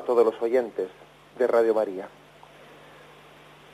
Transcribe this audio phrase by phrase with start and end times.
[0.00, 0.88] A todos los oyentes
[1.38, 2.08] de Radio María.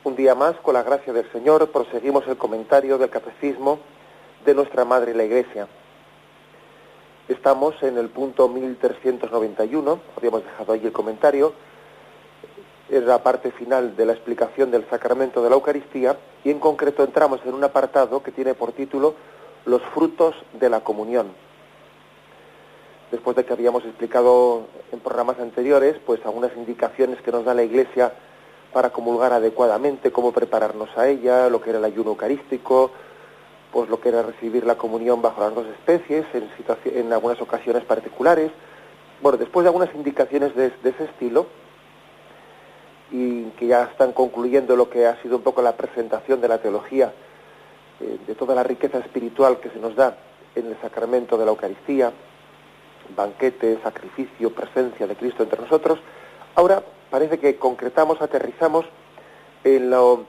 [0.02, 3.78] Un día más, con la gracia del Señor, proseguimos el comentario del Catecismo
[4.44, 5.68] de nuestra Madre la Iglesia.
[7.28, 11.52] Estamos en el punto 1391, habíamos dejado ahí el comentario,
[12.88, 17.04] es la parte final de la explicación del sacramento de la Eucaristía y en concreto
[17.04, 19.14] entramos en un apartado que tiene por título
[19.64, 21.45] Los frutos de la comunión
[23.10, 27.62] después de que habíamos explicado en programas anteriores, pues algunas indicaciones que nos da la
[27.62, 28.12] Iglesia
[28.72, 32.90] para comulgar adecuadamente, cómo prepararnos a ella, lo que era el ayuno eucarístico,
[33.72, 36.48] pues lo que era recibir la comunión bajo las dos especies, en,
[36.84, 38.50] en algunas ocasiones particulares.
[39.22, 41.46] Bueno, después de algunas indicaciones de, ese estilo,
[43.10, 46.58] y que ya están concluyendo lo que ha sido un poco la presentación de la
[46.58, 47.12] teología,
[48.00, 50.18] eh, de toda la riqueza espiritual que se nos da
[50.54, 52.12] en el sacramento de la Eucaristía,
[53.14, 55.98] banquete, sacrificio, presencia de Cristo entre nosotros,
[56.54, 58.84] ahora parece que concretamos, aterrizamos
[59.64, 60.24] en lo,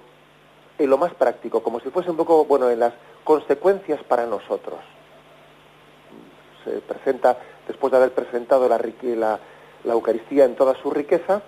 [0.78, 2.94] en lo más práctico, como si fuese un poco, bueno, en las
[3.24, 4.80] consecuencias para nosotros.
[6.64, 7.38] Se presenta,
[7.68, 8.80] después de haber presentado la,
[9.84, 11.42] la, Eucaristía en toda su riqueza,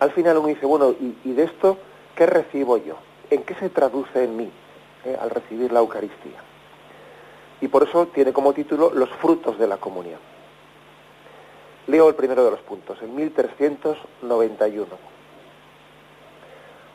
[0.00, 1.78] al final uno dice, bueno, ¿y, de esto
[2.14, 2.96] qué recibo yo?
[3.30, 4.50] ¿En qué se traduce en mí
[5.04, 6.45] eh, al recibir la Eucaristía?
[7.60, 10.18] Y por eso tiene como título Los frutos de la comunión.
[11.86, 14.86] Leo el primero de los puntos, en 1391.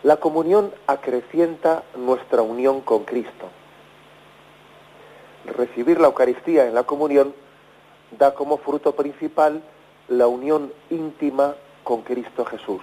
[0.03, 3.49] La comunión acrecienta nuestra unión con Cristo.
[5.45, 7.33] Recibir la Eucaristía en la comunión
[8.17, 9.63] da como fruto principal
[10.09, 12.81] la unión íntima con Cristo Jesús.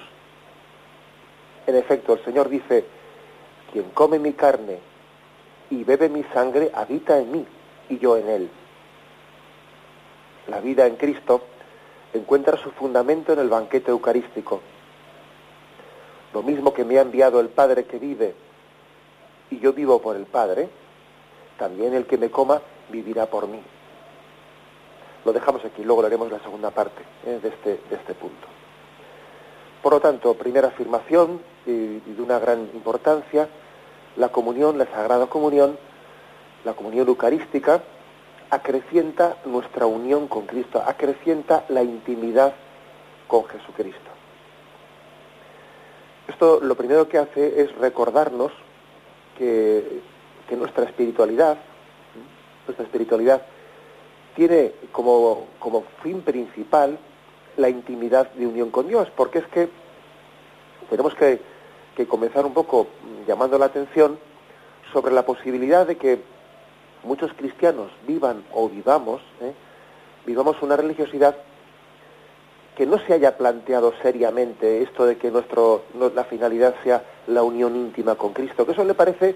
[1.67, 2.87] En efecto, el Señor dice,
[3.73, 4.79] quien come mi carne
[5.71, 7.47] y bebe mi sangre habita en mí
[7.89, 8.51] y yo en Él.
[10.47, 11.43] La vida en Cristo
[12.13, 14.61] encuentra su fundamento en el banquete eucarístico.
[16.33, 18.35] Lo mismo que me ha enviado el Padre que vive
[19.51, 20.69] y yo vivo por el Padre,
[21.59, 22.61] también el que me coma
[22.91, 23.61] vivirá por mí.
[25.25, 27.41] Lo dejamos aquí, luego haremos la segunda parte ¿eh?
[27.43, 28.47] de, este, de este punto.
[29.83, 33.49] Por lo tanto, primera afirmación y de una gran importancia,
[34.17, 35.79] la comunión, la Sagrada Comunión,
[36.69, 37.83] la comunión eucarística
[38.51, 42.53] acrecienta nuestra unión con Cristo, acrecienta la intimidad
[43.27, 44.11] con Jesucristo.
[46.29, 48.53] Esto lo primero que hace es recordarnos
[49.39, 50.03] que,
[50.51, 51.57] nuestra espiritualidad,
[52.67, 53.41] nuestra espiritualidad
[54.37, 56.99] tiene como, como fin principal
[57.57, 59.71] la intimidad de unión con Dios, porque es que
[60.91, 61.41] tenemos que,
[61.97, 62.89] que comenzar un poco
[63.27, 64.19] llamando la atención
[64.93, 66.38] sobre la posibilidad de que
[67.09, 69.53] muchos cristianos vivan o vivamos, ¿eh?
[70.27, 71.37] vivamos una religiosidad
[72.77, 75.83] que no se haya planteado seriamente esto de que nuestro,
[76.15, 79.35] la finalidad sea la unión íntima con Cristo, que eso le parece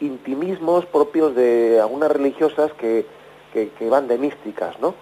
[0.00, 3.06] intimismos propios de algunas religiosas que,
[3.52, 4.94] que, van de místicas, ¿no?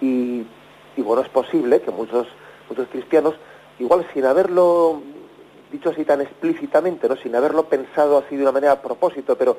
[0.00, 0.44] Y,
[0.96, 2.26] y, bueno, es posible que muchos,
[2.68, 3.34] muchos cristianos,
[3.78, 5.00] igual sin haberlo
[5.70, 7.16] dicho así tan explícitamente, ¿no?
[7.16, 9.56] sin haberlo pensado así de una manera a propósito, pero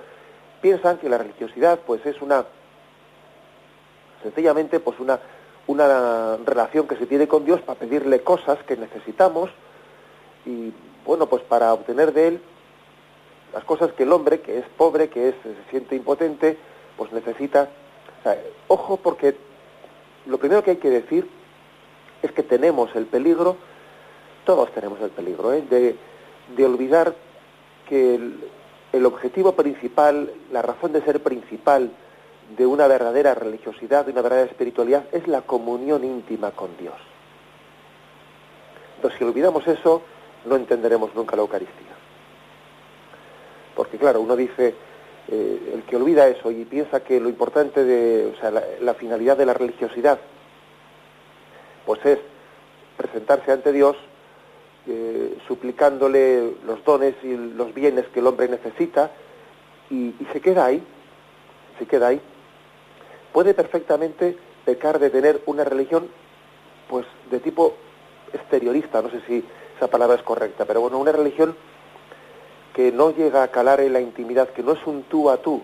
[0.61, 2.45] piensan que la religiosidad pues es una
[4.23, 5.19] sencillamente pues una
[5.67, 9.49] una relación que se tiene con Dios para pedirle cosas que necesitamos
[10.45, 10.71] y
[11.05, 12.41] bueno pues para obtener de él
[13.53, 16.57] las cosas que el hombre que es pobre que es se siente impotente
[16.95, 17.69] pues necesita
[18.67, 19.35] ojo porque
[20.25, 21.29] lo primero que hay que decir
[22.21, 23.57] es que tenemos el peligro
[24.45, 25.63] todos tenemos el peligro ¿eh?
[25.69, 25.95] de,
[26.55, 27.13] de olvidar
[27.87, 28.39] que el,
[28.97, 31.91] el objetivo principal, la razón de ser principal
[32.57, 36.95] de una verdadera religiosidad, de una verdadera espiritualidad, es la comunión íntima con Dios.
[38.95, 40.01] Entonces, si olvidamos eso,
[40.45, 41.95] no entenderemos nunca la Eucaristía.
[43.75, 44.73] Porque, claro, uno dice,
[45.29, 49.37] eh, el que olvida eso y piensa que lo importante de, o sea, la, finalidad
[49.37, 50.19] de la religiosidad,
[51.85, 52.19] pues es
[52.95, 53.97] presentarse ante Dios
[54.89, 59.11] eh, suplicándole los dones y los bienes que el hombre necesita
[59.89, 60.81] y, se queda ahí,
[61.77, 62.21] se queda ahí.
[63.33, 66.07] Puede perfectamente pecar de tener una religión
[66.89, 67.75] pues de tipo
[68.31, 69.43] exteriorista, no sé si
[69.75, 71.55] esa palabra es correcta, pero bueno, una religión
[72.73, 75.61] que no llega a calar en la intimidad, que no es un tú a tú,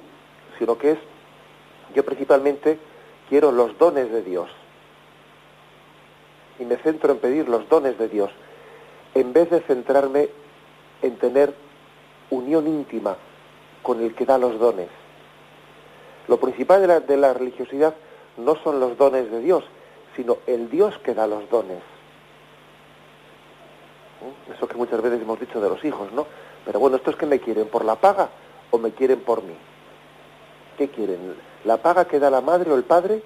[0.60, 1.00] sino que es,
[1.96, 2.78] yo principalmente
[3.30, 4.50] quiero los dones de Dios.
[6.60, 8.32] Y me centro en pedir los dones de Dios,
[9.16, 10.30] en vez de centrarme
[11.02, 11.54] en tener
[12.30, 13.16] unión íntima
[13.82, 14.90] con el que da los dones.
[16.28, 17.96] Lo principal de la, de la religiosidad
[18.38, 19.64] no son los dones de Dios,
[20.16, 21.80] sino el Dios que da los dones.
[24.22, 24.54] ¿Eh?
[24.56, 26.26] Eso que muchas veces hemos dicho de los hijos, ¿no?
[26.66, 27.68] Pero bueno, ¿estos que me quieren?
[27.68, 28.30] ¿Por la paga
[28.72, 29.54] o me quieren por mí?
[30.78, 31.36] ¿Qué quieren?
[31.66, 33.22] ¿La paga que da la madre o el padre?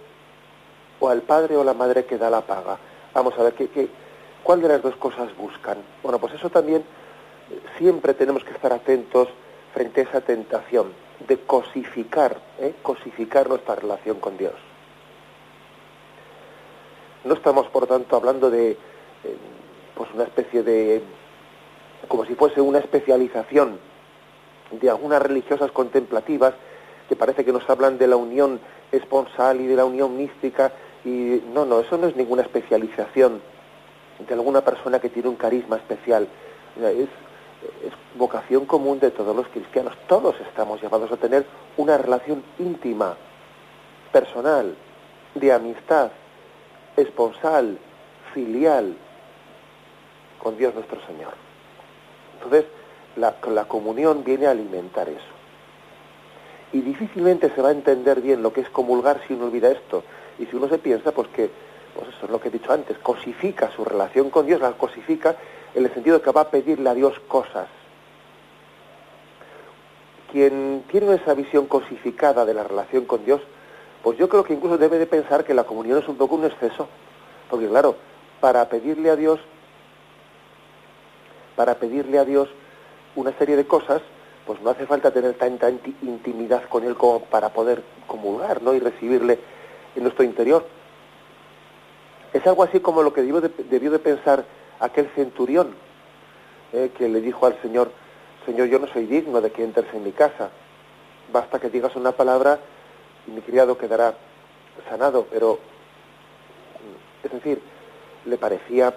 [0.99, 2.77] ¿O al padre o la madre que da la paga?
[3.13, 3.87] Vamos a ver, ¿qué, qué,
[4.43, 5.77] cuál de las dos cosas buscan?
[6.03, 9.29] Bueno, pues eso también eh, siempre tenemos que estar atentos
[9.73, 10.93] frente a esa tentación
[11.27, 12.75] de cosificar, ¿eh?
[12.81, 14.53] cosificar nuestra relación con Dios.
[17.23, 18.77] No estamos, por tanto, hablando de eh,
[19.95, 21.01] pues una especie de
[22.07, 23.79] como si fuese una especialización
[24.71, 26.53] de algunas religiosas contemplativas
[27.09, 28.59] que parece que nos hablan de la unión
[28.91, 30.71] esponsal y de la unión mística
[31.03, 33.41] y no, no, eso no es ninguna especialización
[34.19, 36.27] de alguna persona que tiene un carisma especial.
[36.77, 37.09] Es,
[37.83, 39.93] es vocación común de todos los cristianos.
[40.07, 41.45] Todos estamos llamados a tener
[41.77, 43.15] una relación íntima,
[44.11, 44.75] personal,
[45.35, 46.11] de amistad,
[46.95, 47.77] esponsal,
[48.33, 48.95] filial,
[50.41, 51.33] con Dios nuestro Señor.
[52.35, 52.65] Entonces,
[53.15, 55.21] la, la, comunión viene a alimentar eso.
[56.73, 60.03] Y difícilmente se va a entender bien lo que es comulgar si uno olvida esto.
[60.39, 61.49] Y si uno se piensa, pues que,
[61.97, 65.35] pues eso es lo que he dicho antes, cosifica su relación con Dios, la cosifica
[65.73, 67.67] en el sentido de que va a pedirle a Dios cosas.
[70.31, 73.41] Quien tiene esa visión cosificada de la relación con Dios,
[74.03, 76.45] pues yo creo que incluso debe de pensar que la comunión es un poco un
[76.45, 76.87] exceso.
[77.49, 77.95] Porque claro,
[78.39, 79.39] para pedirle a Dios
[81.57, 82.47] para pedirle a Dios
[83.15, 84.01] una serie de cosas,
[84.45, 88.75] pues no hace falta tener tanta intimidad con Él como para poder comulgar ¿no?
[88.75, 89.39] y recibirle
[89.95, 90.65] en nuestro interior.
[92.33, 93.41] Es algo así como lo que debió
[93.91, 94.45] de, pensar
[94.79, 95.73] aquel centurión
[96.73, 97.91] eh, que le dijo al Señor,
[98.45, 100.49] Señor, yo no soy digno de que entres en mi casa,
[101.31, 102.59] basta que digas una palabra
[103.27, 104.15] y mi criado quedará
[104.89, 105.59] sanado, pero,
[107.23, 107.61] es decir,
[108.25, 108.93] le parecía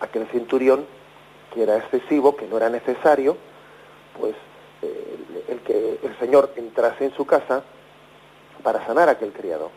[0.00, 0.84] aquel centurión
[1.52, 3.36] que era excesivo, que no era necesario,
[4.18, 4.34] pues
[4.82, 5.16] eh,
[5.48, 7.62] el, que el Señor entrase en su casa
[8.62, 9.70] para sanar a aquel criado.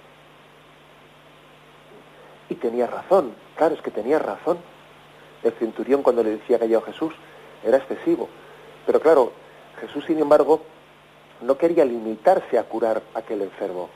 [2.50, 4.58] Y tenía razón, claro, es que tenía razón.
[5.44, 7.14] El centurión cuando le decía aquello a Jesús
[7.64, 8.30] era excesivo.
[8.86, 9.32] Pero claro,
[9.82, 10.62] Jesús, sin embargo,
[11.42, 13.90] no quería limitarse a curar a aquel enfermo.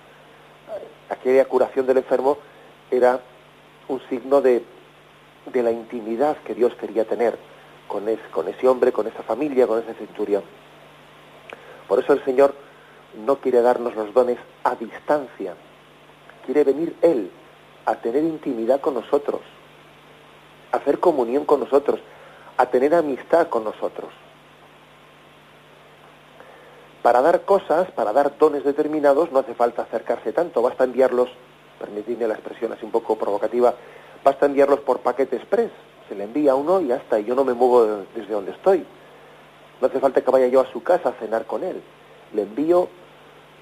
[1.10, 2.38] Aquella curación del enfermo
[2.92, 3.20] era
[3.88, 4.64] un signo de,
[5.52, 7.38] de la intimidad que Dios quería tener
[7.88, 10.44] con, con ese hombre, con esa familia, con ese centurión.
[11.88, 12.54] Por eso el Señor
[13.26, 15.56] no quiere darnos los dones a distancia,
[16.46, 17.32] quiere venir Él
[17.86, 19.42] a tener intimidad con nosotros,
[20.72, 22.00] a hacer comunión con nosotros,
[22.58, 24.12] a tener amistad con nosotros.
[27.02, 31.30] Para dar cosas, para dar dones determinados, no hace falta acercarse tanto, basta enviarlos,
[31.80, 33.74] permitidme la expresión así un poco provocativa,
[34.24, 35.72] basta enviarlos por paquete express,
[36.10, 38.86] se le envía uno y ya está, y yo no me muevo desde donde estoy.
[39.80, 41.82] No hace falta que vaya yo a su casa a cenar con él.
[42.34, 42.90] Le envío,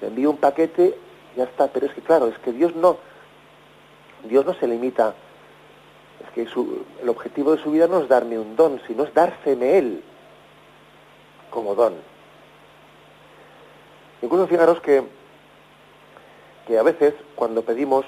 [0.00, 0.98] le envío un paquete,
[1.36, 1.68] ya está.
[1.68, 2.98] Pero es que claro, es que Dios no,
[4.24, 5.14] Dios no se limita.
[6.24, 9.14] Es que su, el objetivo de su vida no es darme un don, sino es
[9.14, 10.02] dárseme él
[11.50, 11.94] como don.
[14.22, 15.02] Incluso fijaros que,
[16.66, 18.04] que a veces cuando pedimos,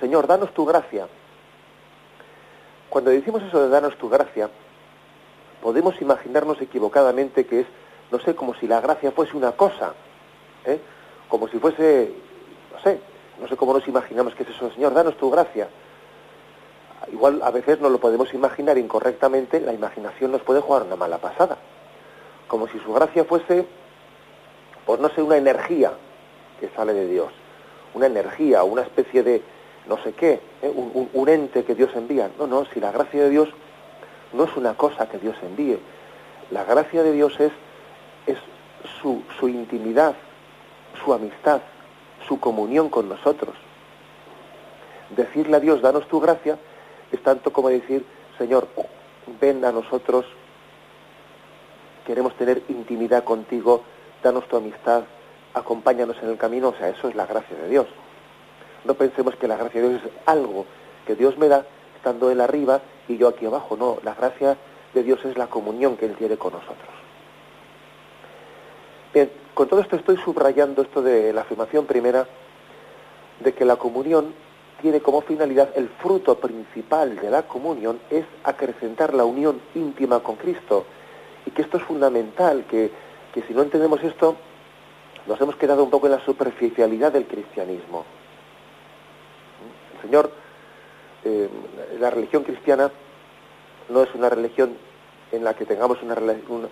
[0.00, 1.06] Señor, danos tu gracia,
[2.88, 4.48] cuando decimos eso de darnos tu gracia,
[5.62, 7.66] podemos imaginarnos equivocadamente que es,
[8.10, 9.92] no sé, como si la gracia fuese una cosa,
[10.64, 10.80] ¿eh?
[11.28, 12.14] como si fuese,
[12.72, 13.00] no sé,
[13.40, 15.68] no sé cómo nos imaginamos que es eso, Señor, danos tu gracia.
[17.12, 21.18] Igual a veces no lo podemos imaginar incorrectamente, la imaginación nos puede jugar una mala
[21.18, 21.56] pasada.
[22.48, 23.66] Como si su gracia fuese,
[24.84, 25.92] pues no sé, una energía
[26.60, 27.32] que sale de Dios,
[27.94, 29.42] una energía, una especie de,
[29.86, 30.72] no sé qué, ¿eh?
[31.12, 32.30] un, ente que Dios envía.
[32.38, 33.48] No, no, si la gracia de Dios
[34.32, 35.78] no es una cosa que Dios envíe.
[36.50, 37.52] La gracia de Dios es,
[38.26, 38.38] es
[39.00, 40.14] su, su intimidad,
[41.04, 41.60] su amistad,
[42.28, 43.54] su comunión con nosotros.
[45.16, 46.58] Decirle a Dios, danos tu gracia,
[47.10, 48.04] es tanto como decir,
[48.36, 48.68] Señor,
[49.40, 50.26] ven a nosotros,
[52.06, 53.82] queremos tener intimidad contigo,
[54.22, 55.04] danos tu amistad,
[55.54, 57.86] acompáñanos en el camino, o sea, eso es la gracia de Dios.
[58.84, 60.66] No pensemos que la gracia de Dios es algo
[61.06, 61.64] que Dios me da
[61.96, 64.56] estando Él arriba y yo aquí abajo, no, la gracia
[64.94, 66.88] de Dios es la comunión que Él tiene con nosotros.
[69.12, 72.28] Bien, con todo esto estoy subrayando esto de la afirmación primera
[73.40, 74.32] de que la comunión
[74.80, 80.36] tiene como finalidad, el fruto principal de la comunión es acrecentar la unión íntima con
[80.36, 80.84] Cristo.
[81.44, 82.92] Y que esto es fundamental, que,
[83.34, 84.36] que si no entendemos esto,
[85.26, 88.04] nos hemos quedado un poco en la superficialidad del cristianismo.
[89.96, 90.30] El Señor,
[91.24, 91.48] eh,
[91.98, 92.92] la religión cristiana
[93.88, 94.76] no es una religión
[95.32, 96.16] en la que tengamos una,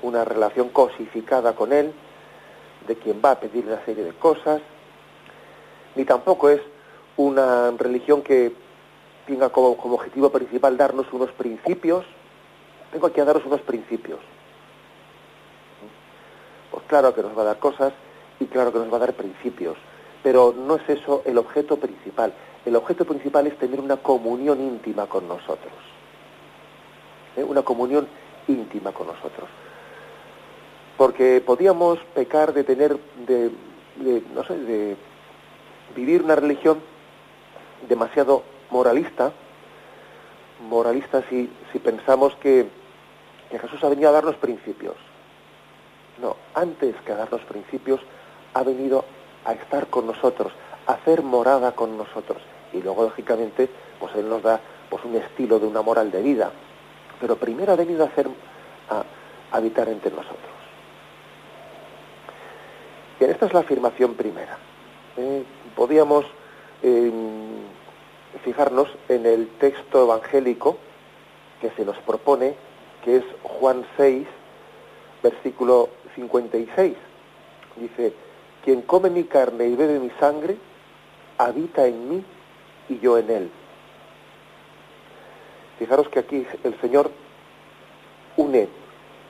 [0.02, 1.92] una relación cosificada con Él,
[2.86, 4.60] de quien va a pedir una serie de cosas,
[5.94, 6.60] ni tampoco es
[7.16, 8.52] una religión que
[9.26, 12.04] tenga como, objetivo principal darnos unos principios.
[12.92, 14.20] Tengo a daros unos principios.
[16.70, 17.92] Pues claro que nos va a dar cosas
[18.38, 19.76] y claro que nos va a dar principios,
[20.22, 22.32] pero no es eso el objeto principal.
[22.64, 25.72] El objeto principal es tener una comunión íntima con nosotros.
[27.36, 27.44] ¿eh?
[27.44, 28.06] Una comunión
[28.48, 29.48] íntima con nosotros.
[30.96, 33.50] Porque podíamos pecar de tener, de,
[34.34, 34.96] no sé, de
[35.94, 36.80] vivir una religión
[37.88, 39.32] demasiado moralista,
[40.68, 42.66] moralista si, si pensamos que,
[43.50, 44.96] que Jesús ha venido a darnos principios.
[46.20, 48.00] No, antes que a darnos principios,
[48.54, 49.04] ha venido
[49.44, 50.52] a estar con nosotros,
[50.86, 52.40] a hacer morada con nosotros.
[52.72, 53.68] Y luego, lógicamente,
[54.00, 56.50] pues Él nos da pues un estilo de una moral de vida.
[57.20, 58.28] Pero primero ha venido a hacer,
[58.90, 59.04] a,
[59.56, 60.55] habitar entre nosotros.
[63.18, 64.58] Bien, esta es la afirmación primera.
[65.16, 65.42] Eh,
[65.75, 66.26] podíamos
[68.44, 70.76] fijarnos en el texto evangélico
[71.61, 72.54] que se nos propone,
[73.02, 74.26] que es Juan 6,
[75.23, 76.94] versículo 56.
[77.76, 78.12] Dice,
[78.64, 80.58] quien come mi carne y bebe mi sangre,
[81.38, 82.25] habita en mí
[82.88, 83.50] y yo en él.
[85.78, 87.11] Fijaros que aquí el Señor
[88.37, 88.68] une,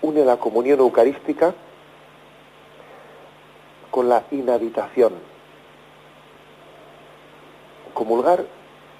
[0.02, 1.54] une la comunión eucarística
[3.96, 5.14] con la inhabitación
[7.94, 8.44] comulgar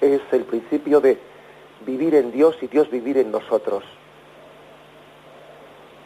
[0.01, 1.19] es el principio de
[1.85, 3.83] vivir en Dios y Dios vivir en nosotros.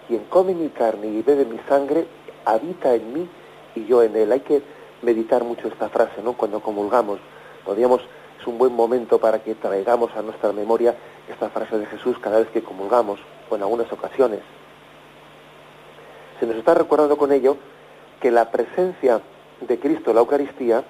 [0.10, 2.06] Quien come mi carne y bebe mi sangre,
[2.44, 3.30] habita en mí
[3.76, 4.30] y yo en él.
[4.30, 4.62] Hay que
[5.04, 6.34] meditar mucho esta frase, ¿no?
[6.34, 7.22] Cuando comulgamos,
[7.64, 8.02] podríamos,
[8.42, 10.98] es un buen momento para que traigamos a nuestra memoria
[11.30, 14.42] esta frase de Jesús cada vez que comulgamos o en algunas ocasiones.
[16.42, 17.56] Se nos está recordando con ello
[18.22, 19.22] que la presencia
[19.60, 20.84] de Cristo en la Eucaristía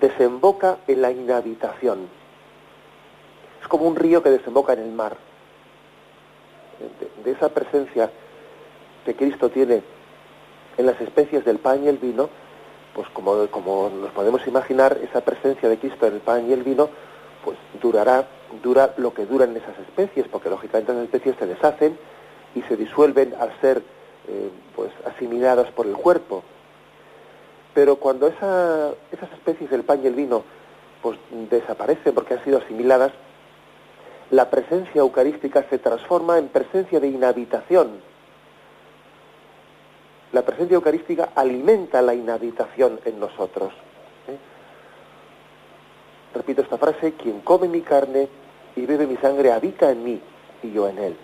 [0.00, 2.08] desemboca en la inhabitación.
[3.60, 5.16] Es como un río que desemboca en el mar.
[7.24, 8.10] De, esa presencia
[9.04, 9.82] que Cristo tiene
[10.76, 12.28] en las especies del pan y el vino,
[12.94, 16.62] pues como, como nos podemos imaginar, esa presencia de Cristo en el pan y el
[16.62, 16.88] vino,
[17.44, 18.28] pues durará,
[18.62, 21.98] dura lo que duran esas especies, porque lógicamente las especies se deshacen
[22.54, 23.82] y se disuelven al ser
[24.28, 26.42] eh, pues asimiladas por el cuerpo.
[27.74, 28.94] Pero cuando esas
[29.34, 30.44] especies del pan y el vino
[31.02, 31.18] pues
[31.50, 33.12] desaparecen porque han sido asimiladas,
[34.30, 38.00] la presencia eucarística se transforma en presencia de inhabitación.
[40.32, 43.72] La presencia eucarística alimenta la inhabitación en nosotros.
[44.26, 44.36] ¿eh?
[46.34, 48.28] Repito esta frase, quien come mi carne
[48.74, 50.20] y bebe mi sangre habita en mí
[50.62, 51.16] y yo en él.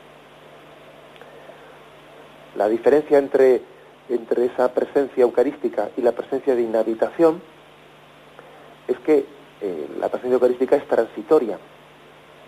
[2.57, 3.63] La diferencia entre
[4.09, 7.41] entre esa presencia eucarística y la presencia de inhabitación
[8.89, 9.25] es que
[9.61, 11.59] eh, la presencia eucarística es transitoria,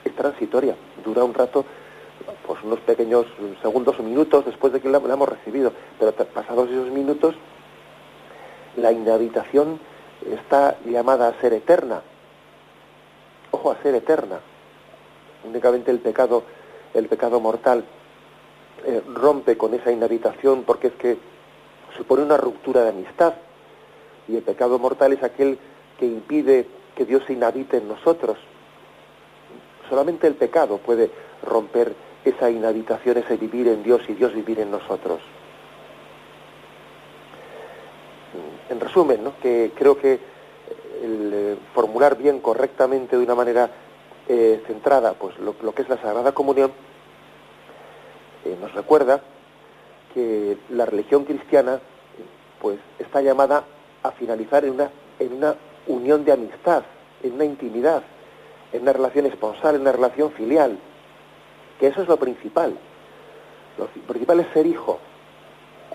[0.05, 1.65] es transitoria, dura un rato,
[2.47, 3.27] pues unos pequeños
[3.63, 7.35] segundos o minutos después de que la, hemos recibido, pero pasados esos minutos,
[8.77, 9.79] la inhabitación
[10.31, 12.03] está llamada a ser eterna,
[13.51, 14.41] ojo, a ser eterna.
[15.45, 16.43] Únicamente el pecado,
[16.95, 17.85] el pecado mortal
[18.87, 21.19] eh, rompe con esa inhabitación porque es que
[21.97, 23.35] supone una ruptura de amistad.
[24.29, 25.59] Y el pecado mortal es aquel
[25.99, 28.39] que impide que Dios se inhabite en nosotros.
[29.89, 31.11] Solamente el pecado puede
[31.43, 35.21] romper esa inhabitación, ese vivir en Dios y Dios vivir en nosotros.
[38.71, 39.39] En resumen, ¿no?
[39.41, 40.19] que creo que
[41.03, 43.71] el eh, formular bien, correctamente, de una manera
[44.27, 46.73] eh, centrada, pues lo, que es la Sagrada Comunión,
[48.45, 49.21] eh, nos recuerda
[50.15, 51.81] que la religión cristiana
[52.61, 53.65] pues está llamada
[54.03, 55.57] a finalizar en una, en una
[55.87, 56.85] unión de amistad,
[57.23, 58.03] en una intimidad
[58.75, 60.77] en una relación esponsal, en una relación filial,
[61.79, 62.77] que eso es lo principal.
[63.79, 64.99] Lo principal es ser hijo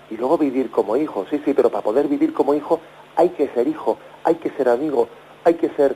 [0.08, 2.80] y luego vivir como hijo, sí, sí, pero para poder vivir como hijo
[3.16, 5.08] hay que ser hijo, hay que ser amigo,
[5.44, 5.94] hay que ser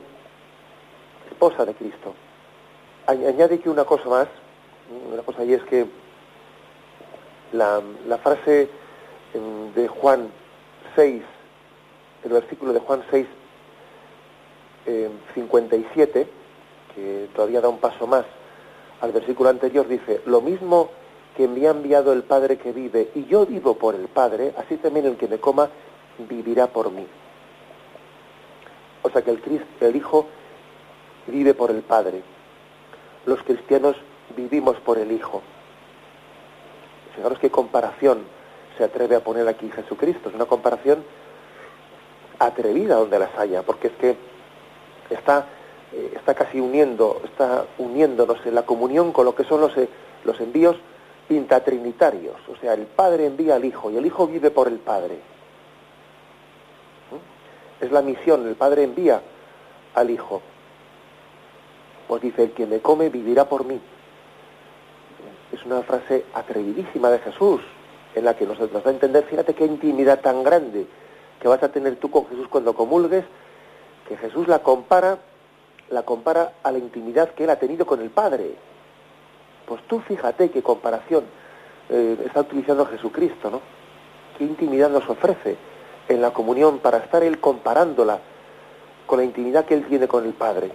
[1.31, 2.13] esposa de Cristo.
[3.07, 4.27] Añade que una cosa más,
[5.11, 5.87] una cosa y es que
[7.57, 8.69] la, frase
[9.75, 10.29] de Juan
[10.95, 11.23] 6,
[12.23, 13.25] el versículo de Juan 6,
[15.33, 16.27] 57, eh,
[16.93, 18.25] que todavía da un paso más
[19.01, 20.89] al versículo anterior, dice, lo mismo
[21.35, 24.77] que me ha enviado el Padre que vive y yo vivo por el Padre, así
[24.77, 25.69] también el que me coma
[26.17, 27.05] vivirá por mí.
[29.01, 29.41] O sea que el,
[29.81, 30.27] el Hijo
[31.27, 32.21] vive por el Padre.
[33.25, 33.95] Los cristianos
[34.35, 35.41] vivimos por el Hijo.
[37.15, 38.23] Fijaros qué comparación
[38.77, 40.29] se atreve a poner aquí Jesucristo.
[40.29, 41.03] Es una comparación
[42.39, 44.17] atrevida donde las haya, porque es que
[45.09, 45.47] está,
[45.93, 49.87] eh, está casi uniendo, está uniéndonos en la comunión con lo que son los, eh,
[50.25, 50.75] los envíos
[51.27, 52.35] pintatrinitarios.
[52.49, 55.15] O sea, el Padre envía al Hijo y el Hijo vive por el Padre.
[57.11, 57.85] ¿Mm?
[57.85, 59.21] Es la misión, el Padre envía
[59.93, 60.41] al Hijo.
[62.07, 63.79] Pues dice, el que me come vivirá por mí.
[65.65, 67.61] Una frase atrevidísima de Jesús,
[68.13, 70.85] en la que nos, nos a entender, fíjate qué intimidad tan grande
[71.39, 73.25] que vas a tener tú con Jesús cuando comulgues,
[74.07, 75.17] que Jesús la compara,
[75.89, 78.55] la compara a la intimidad que él ha tenido con el Padre.
[79.65, 81.25] Pues tú fíjate qué comparación
[81.89, 83.61] eh, está utilizando Jesucristo, ¿no?
[84.37, 85.57] Qué intimidad nos ofrece
[86.07, 88.19] en la comunión para estar él comparándola
[89.05, 90.71] con la intimidad que él tiene con el Padre.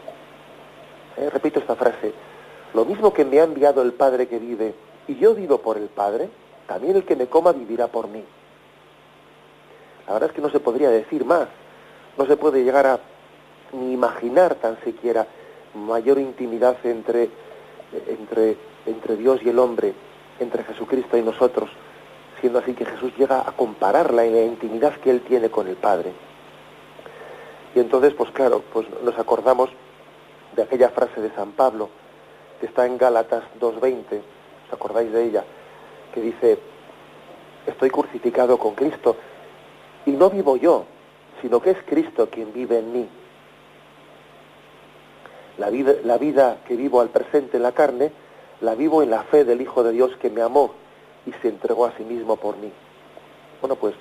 [1.17, 2.13] Eh, repito esta frase,
[2.75, 4.75] lo mismo que me ha enviado el Padre que vive
[5.09, 6.29] y yo vivo por el Padre,
[6.67, 8.23] también el que me coma vivirá por mí.
[10.07, 11.49] La verdad es que no se podría decir más,
[12.17, 13.01] no se puede llegar a
[13.73, 15.27] ni imaginar tan siquiera
[15.75, 17.31] mayor intimidad entre,
[18.09, 18.57] entre
[18.87, 19.95] entre Dios y el hombre,
[20.39, 21.71] entre Jesucristo y nosotros,
[22.41, 25.77] siendo así que Jesús llega a compararla en la intimidad que él tiene con el
[25.77, 26.13] Padre.
[27.75, 29.71] Y entonces, pues claro, pues nos acordamos
[30.57, 31.89] de aquella frase de San Pablo,
[32.61, 34.21] que está en Gálatas 2.20,
[34.67, 35.45] ¿os acordáis de ella?
[36.15, 36.59] Que dice,
[37.67, 39.17] estoy crucificado con Cristo,
[40.07, 40.85] y no vivo yo,
[41.41, 43.09] sino que es Cristo quien vive en mí.
[45.59, 48.13] La vida, la vida que vivo al presente en la carne,
[48.61, 50.75] la vivo en la fe del Hijo de Dios que me amó
[51.27, 52.71] y se entregó a sí mismo por mí.
[53.61, 53.95] Bueno, pues,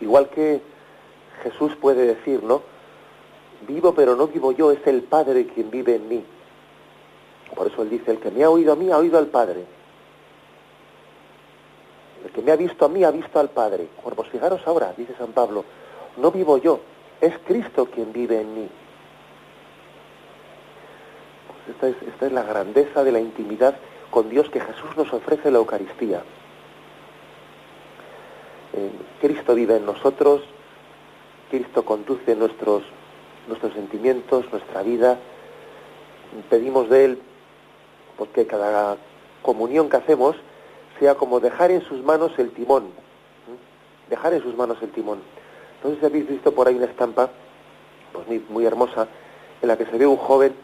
[0.00, 0.60] igual que
[1.42, 2.62] Jesús puede decir, ¿no?
[3.66, 6.24] Vivo pero no vivo yo, es el Padre quien vive en mí.
[7.54, 9.64] Por eso él dice, el que me ha oído a mí ha oído al Padre.
[12.24, 13.88] El que me ha visto a mí ha visto al Padre.
[14.02, 15.64] Bueno, pues fijaros ahora, dice San Pablo,
[16.16, 16.80] no vivo yo,
[17.20, 18.68] es Cristo quien vive en mí.
[21.68, 21.88] Esta
[22.26, 23.76] es, la grandeza de la intimidad
[24.10, 26.22] con Dios que Jesús nos ofrece en la Eucaristía.
[28.74, 30.42] Eh, Cristo vive en nosotros,
[31.50, 32.82] Cristo conduce nuestros,
[33.48, 35.18] nuestros sentimientos, nuestra vida.
[36.50, 37.22] Pedimos de Él
[38.16, 38.96] pues, cada
[39.42, 40.36] comunión que hacemos
[40.98, 42.90] sea como dejar en sus manos el timón.
[44.08, 45.20] Dejar en sus manos el timón.
[45.76, 47.30] Entonces habéis visto por ahí una estampa
[48.12, 49.08] pues muy, muy hermosa
[49.60, 50.54] en la que se ve un joven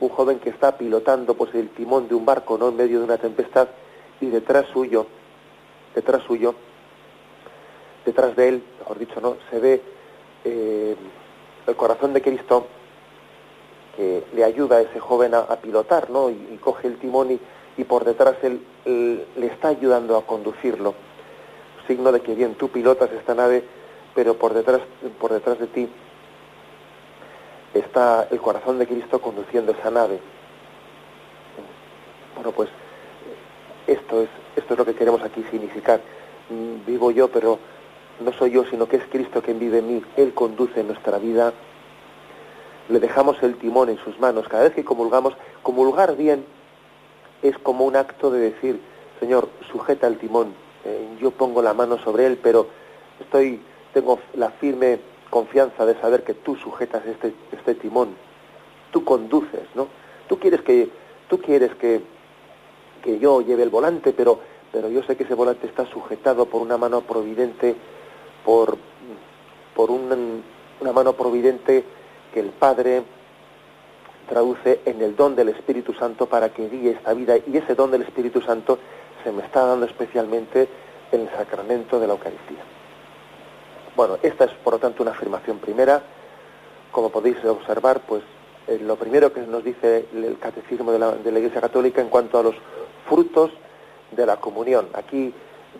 [0.00, 3.04] un joven que está pilotando pues el timón de un barco no en medio de
[3.04, 3.68] una tempestad
[4.20, 5.06] y detrás suyo
[5.94, 6.54] detrás suyo
[8.04, 9.82] detrás de él mejor dicho no se ve
[10.44, 10.96] eh,
[11.66, 12.66] el corazón de Cristo
[13.98, 17.40] que le ayuda a ese joven a, pilotar no y, coge el timón y,
[17.76, 20.94] y por detrás él, le está ayudando a conducirlo
[21.86, 23.64] signo de que bien tú pilotas esta nave
[24.14, 24.80] pero por detrás
[25.18, 25.88] por detrás de ti
[27.74, 30.18] está el corazón de Cristo conduciendo esa nave.
[32.34, 32.68] Bueno, pues
[33.86, 36.00] esto es, esto es lo que queremos aquí significar.
[36.50, 37.58] Mm, vivo yo, pero
[38.20, 40.02] no soy yo, sino que es Cristo quien vive en mí.
[40.16, 41.52] Él conduce nuestra vida.
[42.88, 44.48] Le dejamos el timón en sus manos.
[44.48, 46.44] Cada vez que comulgamos, comulgar bien
[47.42, 48.80] es como un acto de decir,
[49.20, 50.54] Señor, sujeta el timón.
[50.84, 52.68] Eh, yo pongo la mano sobre él, pero
[53.20, 53.60] estoy,
[53.92, 58.14] tengo la firme confianza de saber que tú sujetas este, este timón,
[58.90, 59.88] tú conduces, ¿no?
[60.28, 60.88] Tú quieres que,
[61.28, 62.00] tú quieres que,
[63.02, 64.40] que yo lleve el volante, pero,
[64.72, 67.76] pero yo sé que ese volante está sujetado por una mano providente,
[68.44, 68.78] por,
[69.74, 71.84] por una mano providente
[72.32, 73.02] que el Padre
[74.28, 77.90] traduce en el don del Espíritu Santo para que guíe esta vida y ese don
[77.90, 78.78] del Espíritu Santo
[79.24, 80.68] se me está dando especialmente
[81.10, 82.62] en el sacramento de la Eucaristía.
[83.96, 86.02] Bueno, esta es por lo tanto una afirmación primera.
[86.92, 88.22] Como podéis observar, pues
[88.68, 92.42] eh, lo primero que nos dice el catecismo de la, Iglesia Católica en cuanto a
[92.42, 92.54] los
[93.08, 93.50] frutos
[94.12, 94.88] de la comunión.
[94.94, 95.34] Aquí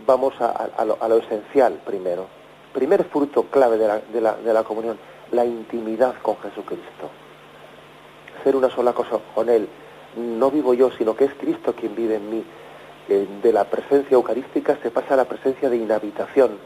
[0.07, 2.27] vamos a, lo, esencial primero.
[2.73, 4.99] Primer fruto clave de la, de la comunión,
[5.33, 7.11] la intimidad con Jesucristo.
[8.45, 9.69] Ser una sola cosa con Él.
[10.17, 12.45] No vivo yo, sino que es Cristo quien vive en mí.
[13.09, 16.59] de la presencia eucarística se pasa a la presencia de inhabitación.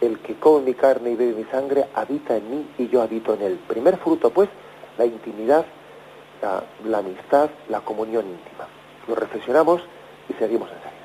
[0.00, 3.34] El que come mi carne y bebe mi sangre habita en mí y yo habito
[3.34, 3.60] en él.
[3.68, 4.48] Primer fruto, pues,
[4.96, 5.66] la intimidad,
[6.84, 8.66] la, amistad, la comunión íntima.
[9.06, 9.82] Lo reflexionamos
[10.28, 10.90] y seguimos enseguida.
[10.90, 10.99] habíamos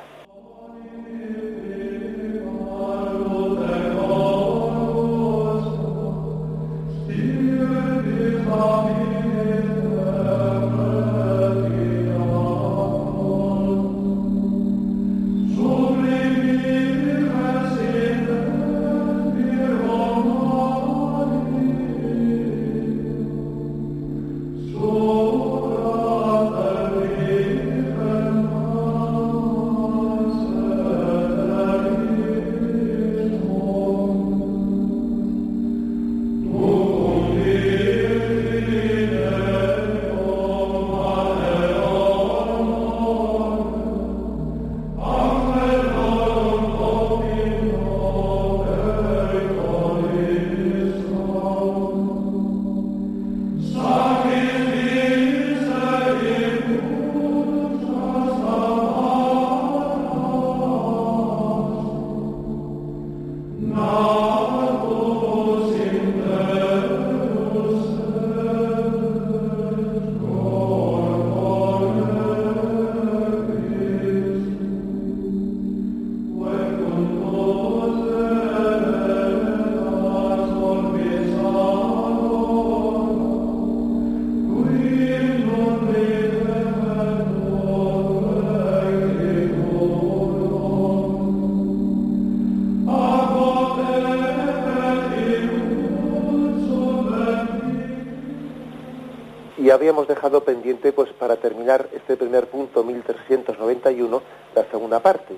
[101.46, 104.22] terminar este primer punto, 1391,
[104.56, 105.36] la segunda parte.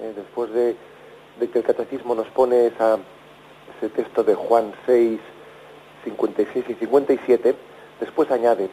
[0.00, 0.12] ¿eh?
[0.16, 0.74] después de,
[1.38, 5.20] que el catecismo nos pone ese texto de Juan 6,
[6.04, 7.54] 56 y 57,
[8.00, 8.70] después añade,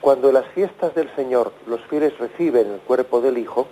[0.00, 3.68] cuando en las fiestas del Señor los fieles reciben el cuerpo del Hijo,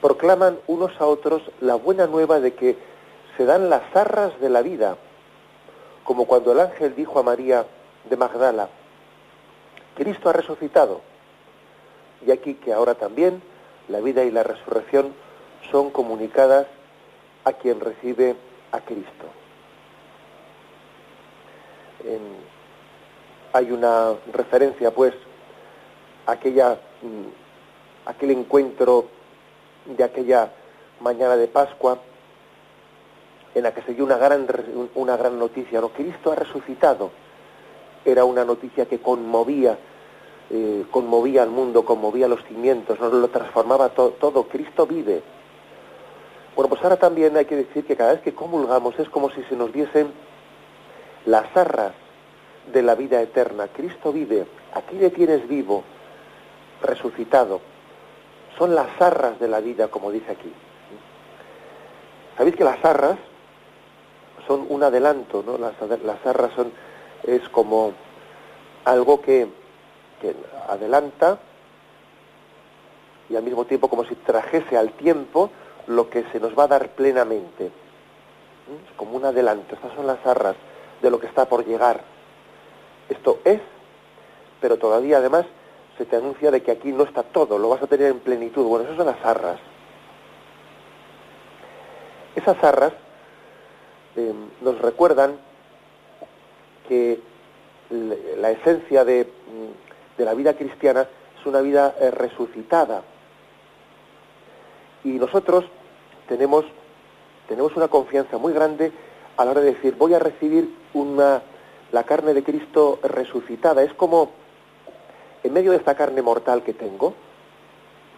[0.00, 2.76] proclaman unos a otros la buena nueva de que
[3.36, 4.96] se dan las arras de la vida,
[6.04, 7.66] como cuando el ángel dijo a María
[8.08, 8.68] de Magdala,
[9.94, 11.00] Cristo ha resucitado.
[12.26, 13.42] Y aquí que ahora también
[13.88, 15.12] la vida y la resurrección
[15.70, 16.66] son comunicadas
[17.44, 18.36] a quien recibe
[18.72, 19.26] a Cristo.
[23.54, 25.14] hay una referencia, pues,
[26.26, 29.08] a aquella, mm, aquel encuentro
[29.84, 30.50] de aquella
[31.00, 31.98] mañana de Pascua,
[33.54, 34.46] en la que se dio una gran,
[34.94, 35.90] una gran noticia, ¿no?
[35.90, 37.10] Cristo ha resucitado
[38.04, 39.78] era una noticia que conmovía,
[40.50, 44.44] eh, conmovía al mundo, conmovía los cimientos, no lo transformaba todo.
[44.48, 45.22] Cristo vive.
[46.54, 49.42] Bueno, pues ahora también hay que decir que cada vez que comulgamos es como si
[49.44, 50.12] se nos diesen
[51.24, 51.92] las arras
[52.72, 53.68] de la vida eterna.
[53.68, 55.82] Cristo vive, aquí le tienes vivo,
[56.82, 57.60] resucitado.
[58.58, 60.52] Son las arras de la vida, como dice aquí.
[62.36, 63.18] Sabéis que las arras
[64.46, 65.56] son un adelanto, ¿no?
[65.56, 66.72] Las, las arras son
[67.24, 67.92] es como
[68.84, 69.48] algo que,
[70.68, 71.40] adelanta
[73.28, 75.50] y al mismo tiempo como si trajese al tiempo
[75.88, 77.66] lo que se nos va a dar plenamente.
[77.66, 78.88] ¿Mm?
[78.88, 80.54] Es como un adelanto, estas son las arras
[81.00, 82.02] de lo que está por llegar.
[83.08, 83.60] Esto es,
[84.60, 85.44] pero todavía además
[85.98, 88.64] se te anuncia de que aquí no está todo, lo vas a tener en plenitud.
[88.64, 89.58] Bueno, esas son las arras.
[92.36, 92.92] Esas arras
[94.16, 95.36] eh, nos recuerdan
[96.92, 97.18] que
[98.38, 99.26] la esencia de,
[100.18, 103.02] la vida cristiana es una vida eh, resucitada.
[105.04, 105.64] Y nosotros
[106.28, 106.66] tenemos,
[107.48, 108.92] tenemos una confianza muy grande
[109.38, 111.42] a la hora de decir, voy a recibir una,
[111.92, 113.82] la carne de Cristo resucitada.
[113.82, 114.32] Es como,
[115.42, 117.14] en medio de esta carne mortal que tengo,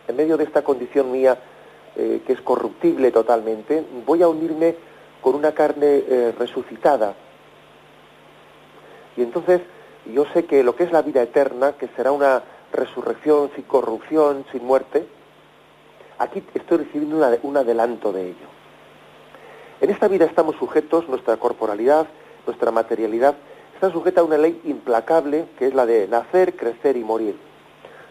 [0.09, 1.39] en medio de esta condición mía
[1.95, 4.75] eh, que es corruptible totalmente, voy a unirme
[5.23, 7.15] con una carne eh, resucitada,
[9.17, 9.61] y entonces
[10.07, 14.45] yo sé que lo que es la vida eterna, que será una resurrección sin corrupción,
[14.53, 15.07] sin muerte,
[16.19, 18.47] aquí estoy recibiendo un adelanto de ello.
[19.81, 22.07] En esta vida estamos sujetos, nuestra corporalidad,
[22.47, 23.35] nuestra materialidad,
[23.75, 27.37] está sujeta a una ley implacable que es la de nacer, crecer y morir.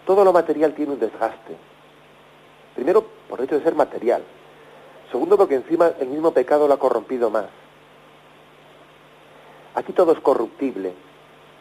[0.06, 1.56] Todo lo material tiene un desgaste.
[2.76, 4.24] Primero, por el hecho de ser material.
[5.12, 7.46] Segundo, porque encima el mismo pecado lo ha corrompido más.
[9.76, 10.94] Aquí todo es corruptible,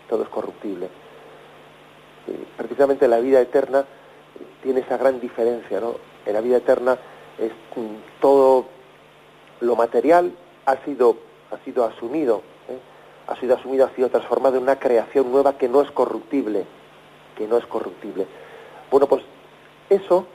[0.09, 0.87] todo es corruptible.
[0.87, 3.85] Eh, precisamente la vida eterna
[4.62, 5.96] tiene esa gran diferencia, ¿no?
[6.25, 6.98] En la vida eterna
[7.38, 8.66] es mm, todo
[9.61, 10.33] lo material
[10.66, 11.16] ha sido
[11.51, 12.79] ha sido asumido, ¿eh?
[13.27, 16.64] ha sido asumido, ha sido transformado en una creación nueva que no es corruptible,
[17.37, 18.27] que no es corruptible.
[18.90, 19.22] Bueno, pues
[19.90, 20.27] eso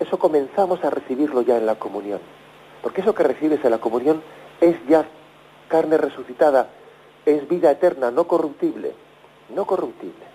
[0.00, 2.20] eso comenzamos a recibirlo ya en la comunión.
[2.82, 4.22] Porque eso que recibes en la comunión
[4.60, 5.06] es ya
[5.68, 6.68] carne resucitada,
[7.24, 8.92] es vida eterna, no corruptible,
[9.54, 10.26] no corruptible.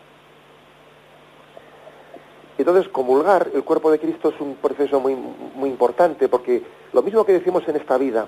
[2.57, 7.25] Entonces, comulgar el cuerpo de Cristo es un proceso muy, muy importante, porque lo mismo
[7.25, 8.27] que decimos en esta vida,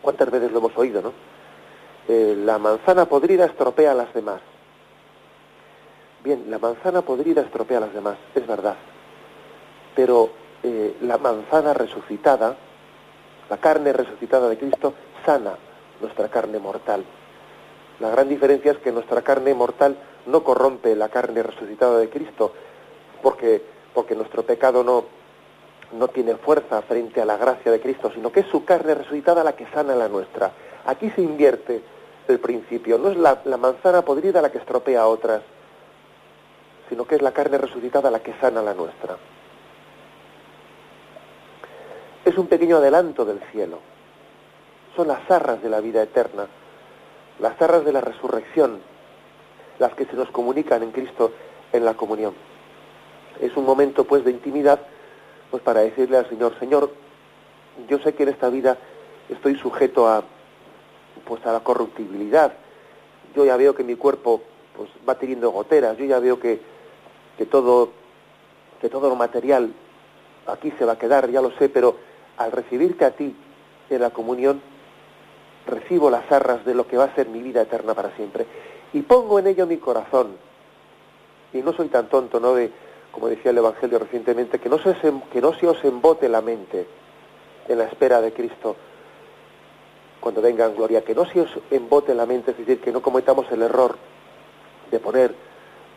[0.00, 1.12] ¿cuántas veces lo hemos oído, no?
[2.08, 4.40] Eh, la manzana podrida estropea a las demás.
[6.24, 8.76] Bien, la manzana podrida estropea a las demás, es verdad
[9.98, 10.30] pero
[10.62, 12.54] eh, la manzana resucitada,
[13.50, 14.94] la carne resucitada de Cristo,
[15.26, 15.58] sana
[16.00, 17.04] nuestra carne mortal.
[18.00, 22.52] La gran diferencia es que nuestra carne mortal no corrompe la carne resucitada de Cristo,
[23.22, 23.62] porque,
[23.94, 25.04] porque nuestro pecado no,
[25.92, 29.42] no tiene fuerza frente a la gracia de Cristo, sino que es su carne resucitada
[29.42, 30.52] la que sana la nuestra.
[30.86, 31.82] Aquí se invierte
[32.28, 35.42] el principio, no es la, la manzana podrida la que estropea a otras,
[36.88, 39.16] sino que es la carne resucitada la que sana la nuestra
[42.28, 43.78] es un pequeño adelanto del cielo.
[44.98, 46.48] Son las arras de la vida eterna,
[47.38, 48.80] las arras de la resurrección,
[49.78, 51.30] las que se nos comunican en Cristo
[51.72, 52.34] en la comunión.
[53.40, 54.80] Es un momento pues de intimidad
[55.52, 56.90] pues para decirle al Señor, Señor,
[57.88, 58.76] yo sé que en esta vida
[59.28, 60.24] estoy sujeto a
[61.24, 62.54] pues a la corruptibilidad.
[63.36, 64.42] Yo ya veo que mi cuerpo
[64.76, 66.60] pues va teniendo goteras, yo ya veo que,
[67.36, 67.92] que todo
[68.80, 69.72] que todo lo material
[70.48, 71.94] aquí se va a quedar, ya lo sé, pero
[72.36, 73.36] al recibirte a ti
[73.90, 74.60] en la comunión,
[75.68, 78.46] recibo las arras de lo que va a ser mi vida eterna para siempre.
[78.92, 80.36] Y pongo en ello mi corazón.
[81.52, 82.54] Y no soy tan tonto, ¿no?
[82.54, 82.70] De,
[83.12, 84.94] como decía el Evangelio recientemente, que no, se,
[85.32, 86.86] que no se os embote la mente
[87.68, 88.76] en la espera de Cristo
[90.20, 93.00] cuando venga en gloria, que no se os embote la mente, es decir, que no
[93.00, 93.96] cometamos el error
[94.90, 95.34] de poner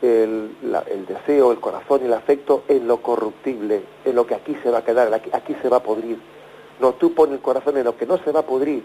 [0.01, 0.55] el,
[0.89, 4.69] el, deseo, el corazón y el afecto en lo corruptible, en lo que aquí se
[4.69, 6.19] va a quedar, aquí, aquí se va a pudrir.
[6.79, 8.83] No, tú pones el corazón en lo que no se va a pudrir,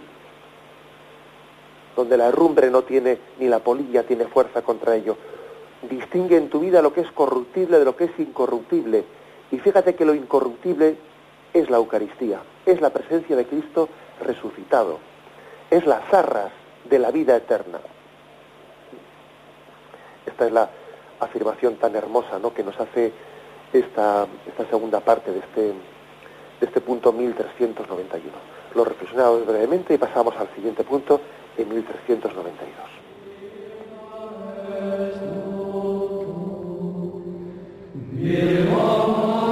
[1.96, 5.16] donde la herrumbre no tiene, ni la polilla tiene fuerza contra ello.
[5.88, 9.04] Distingue en tu vida lo que es corruptible de lo que es incorruptible.
[9.50, 10.96] Y fíjate que lo incorruptible
[11.52, 13.88] es la Eucaristía, es la presencia de Cristo
[14.20, 14.98] resucitado,
[15.70, 16.52] es las arras
[16.84, 17.80] de la vida eterna.
[20.26, 20.70] Esta es la,
[21.20, 22.52] afirmación tan hermosa ¿no?
[22.52, 23.12] que nos hace
[23.72, 28.22] esta, esta segunda parte de este, de este punto 1391.
[28.74, 31.20] Lo reflexionamos brevemente y pasamos al siguiente punto
[31.58, 32.96] en 1392.
[38.66, 39.45] punto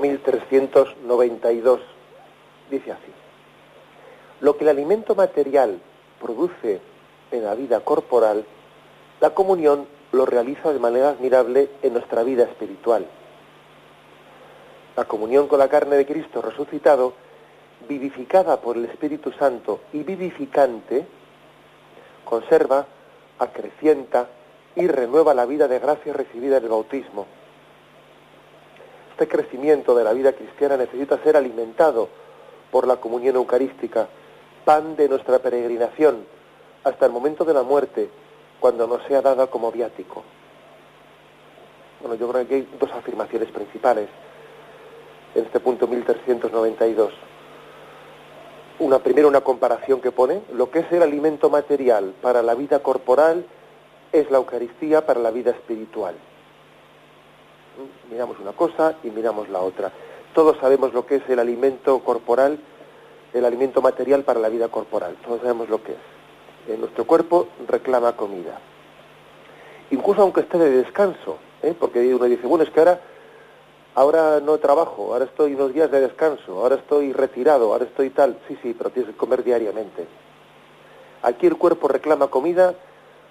[0.00, 1.80] 1392
[2.70, 3.12] dice así.
[4.40, 5.80] Lo que el alimento material
[6.20, 6.80] produce
[7.30, 8.44] en la vida corporal,
[9.20, 13.06] la comunión lo realiza de manera admirable en nuestra vida espiritual.
[14.96, 17.14] La comunión con la carne de Cristo resucitado,
[17.88, 21.06] vivificada por el Espíritu Santo y vivificante,
[22.24, 22.86] conserva,
[23.38, 24.28] acrecienta
[24.74, 27.26] y renueva la vida de gracia recibida en el bautismo.
[29.18, 32.08] Este crecimiento de la vida cristiana necesita ser alimentado
[32.70, 34.06] por la comunión eucarística,
[34.64, 36.24] pan de nuestra peregrinación,
[36.84, 38.08] hasta el momento de la muerte,
[38.60, 40.22] cuando nos sea dada como viático.
[41.98, 44.08] Bueno, yo creo que hay dos afirmaciones principales
[45.34, 47.12] en este punto 1392.
[48.78, 52.84] Una, primero una comparación que pone, lo que es el alimento material para la vida
[52.84, 53.44] corporal
[54.12, 56.14] es la Eucaristía para la vida espiritual.
[58.10, 59.92] Miramos una cosa y miramos la otra.
[60.34, 62.58] Todos sabemos lo que es el alimento corporal,
[63.32, 65.16] el alimento material para la vida corporal.
[65.24, 66.78] Todos sabemos lo que es.
[66.78, 68.58] nuestro cuerpo reclama comida.
[69.90, 71.74] Incluso aunque esté de descanso, ¿eh?
[71.78, 73.00] porque uno dice, bueno, es que ahora,
[73.94, 78.38] ahora no trabajo, ahora estoy unos días de descanso, ahora estoy retirado, ahora estoy tal.
[78.48, 80.06] Sí, sí, pero tienes que comer diariamente.
[81.22, 82.74] Aquí el cuerpo reclama comida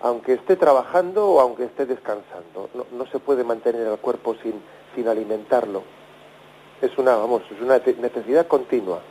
[0.02, 2.70] aunque esté trabajando o aunque esté descansando.
[2.74, 4.54] No, no se puede mantener el cuerpo sin,
[4.96, 5.84] sin alimentarlo.
[6.82, 9.02] Es una, vamos, es una necesidad continua.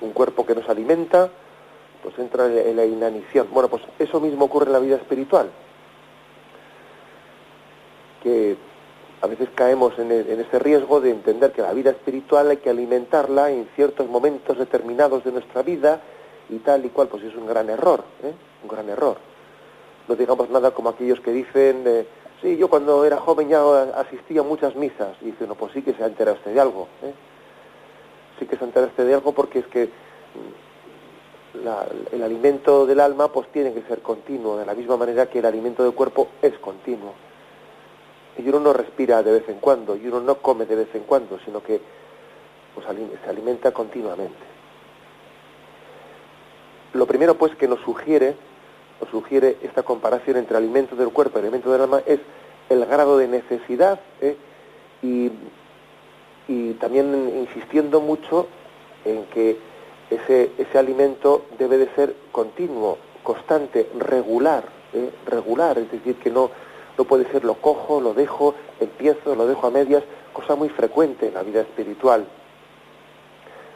[0.00, 1.30] Un cuerpo que nos alimenta,
[2.02, 3.48] pues entra en la inanición.
[3.50, 5.50] Bueno, pues eso mismo ocurre en la vida espiritual
[8.26, 8.56] que
[9.22, 13.50] a veces caemos en, ese riesgo de entender que la vida espiritual hay que alimentarla
[13.50, 16.00] en ciertos momentos determinados de nuestra vida
[16.48, 18.32] y tal y cual, pues es un gran error, ¿eh?
[18.66, 19.16] Un gran error.
[20.08, 22.06] No digamos nada como aquellos que dicen, eh,
[22.42, 23.62] sí, yo cuando era joven ya
[23.94, 25.16] asistía a muchas misas.
[25.20, 26.88] Y dicen, no, pues sí que se ha enterado usted de algo.
[27.02, 27.12] ¿eh?
[28.38, 31.58] Sí que se ha enterado usted de algo porque es que mm,
[32.12, 35.46] el alimento del alma pues tiene que ser continuo, de la misma manera que el
[35.46, 37.14] alimento del cuerpo es continuo
[38.38, 41.04] y uno no respira de vez en cuando, y uno no come de vez en
[41.04, 41.80] cuando, sino que
[42.74, 44.36] pues, se alimenta continuamente.
[46.92, 48.36] Lo primero pues que nos sugiere,
[49.00, 52.20] nos sugiere esta comparación entre alimento del cuerpo y alimento del alma es
[52.68, 54.36] el grado de necesidad ¿eh?
[55.02, 55.30] y,
[56.48, 58.48] y también insistiendo mucho
[59.04, 59.58] en que
[60.10, 65.10] ese, ese alimento debe de ser continuo, constante, regular, ¿eh?
[65.26, 66.50] regular, es decir, que no,
[66.96, 71.28] no puede ser lo cojo, lo dejo, empiezo, lo dejo a medias, cosa muy frecuente
[71.28, 72.26] en la vida espiritual,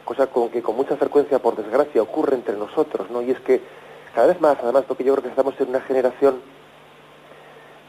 [0.05, 3.21] cosa con que con mucha frecuencia, por desgracia, ocurre entre nosotros, ¿no?
[3.21, 3.61] Y es que
[4.13, 6.41] cada vez más, además, porque yo creo que estamos en una generación,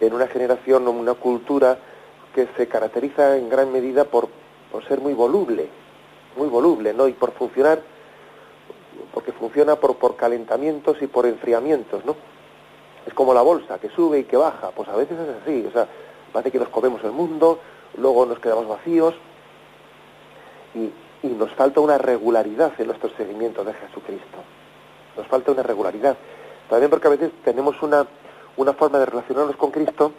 [0.01, 1.79] en una generación, una cultura
[2.35, 4.29] que se caracteriza en gran medida por,
[4.89, 5.69] ser muy voluble,
[6.37, 7.07] muy voluble, ¿no?
[7.09, 7.81] Y por funcionar,
[9.13, 12.17] porque funciona por, por calentamientos y por enfriamientos, ¿no?
[13.07, 14.71] Es como la bolsa, que sube y que baja.
[14.71, 15.67] Pues a veces es así.
[15.67, 15.89] O sea,
[16.33, 17.59] parece que nos comemos el mundo,
[17.97, 19.15] luego nos quedamos vacíos
[20.75, 20.91] y,
[21.23, 24.39] nos falta una regularidad en nuestro seguimiento de Jesucristo.
[25.17, 26.17] Nos falta una regularidad.
[26.69, 28.07] También porque a veces tenemos una,
[28.57, 30.13] una forma de relacionarnos con Cristo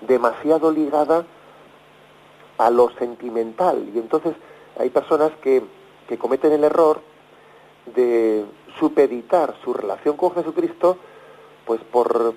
[0.00, 1.24] demasiado ligada
[2.58, 3.90] a lo sentimental.
[3.94, 4.34] Y entonces
[4.78, 5.62] hay personas que,
[6.08, 7.00] que cometen el error
[7.94, 8.44] de
[8.78, 10.98] supeditar su relación con Jesucristo
[11.64, 12.34] pues por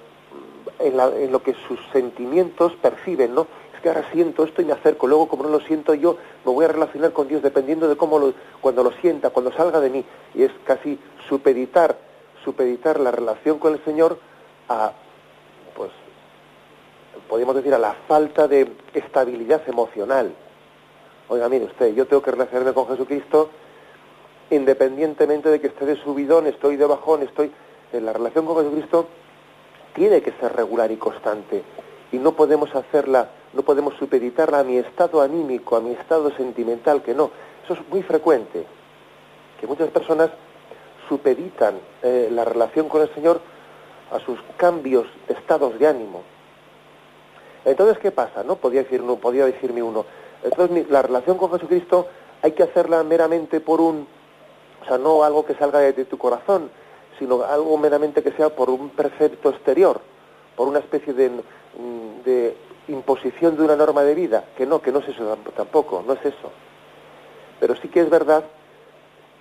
[0.80, 3.48] en, lo que sus sentimientos perciben, ¿no?
[3.82, 6.65] Que ahora siento esto y me acerco, luego como no lo siento yo, me voy
[6.65, 10.06] a relacionar con Dios dependiendo de cómo lo, cuando lo sienta, cuando salga de mí.
[10.36, 11.98] Y es casi supeditar,
[12.44, 14.20] supeditar la relación con el Señor
[14.70, 14.91] a,
[15.76, 15.91] pues,
[17.28, 20.34] podríamos decir, a la falta de estabilidad emocional.
[21.30, 23.50] Oiga, mire usted, yo tengo que relacionarme con Jesucristo
[24.52, 27.51] independientemente de que esté de subidón, estoy de bajón, estoy...
[27.93, 29.08] En la relación con Jesucristo
[29.93, 31.62] tiene que ser regular y constante
[32.12, 37.02] y no podemos hacerla, no podemos supeditarla a mi estado anímico, a mi estado sentimental,
[37.02, 37.32] que no.
[37.64, 38.66] Eso es muy frecuente,
[39.60, 40.30] que muchas personas
[41.10, 43.41] supeditan eh, la relación con el Señor
[44.12, 46.24] a sus cambios de estados de ánimo.
[47.66, 48.43] Entonces, ¿qué pasa?
[48.43, 50.06] No podía, decir, no, podía decirme uno.
[50.43, 52.08] Entonces, la relación con Jesucristo
[52.41, 54.08] hay que hacerla meramente por un,
[54.82, 56.72] o sea, no algo que salga de tu corazón,
[57.20, 60.02] sino algo meramente que sea por un precepto exterior,
[60.56, 61.30] por una especie de,
[62.26, 62.58] de
[62.92, 66.26] imposición de una norma de vida, que no, que no es eso tampoco, no es
[66.26, 66.52] eso.
[67.60, 68.44] Pero sí que es verdad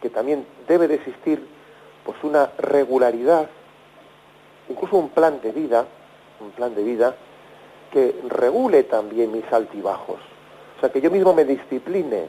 [0.01, 1.47] que también debe de existir
[2.05, 3.49] pues una regularidad,
[4.69, 5.87] incluso un plan de vida,
[6.41, 7.15] un plan de vida
[7.93, 10.19] que regule también mis altibajos.
[10.77, 12.29] O sea, que yo mismo me discipline,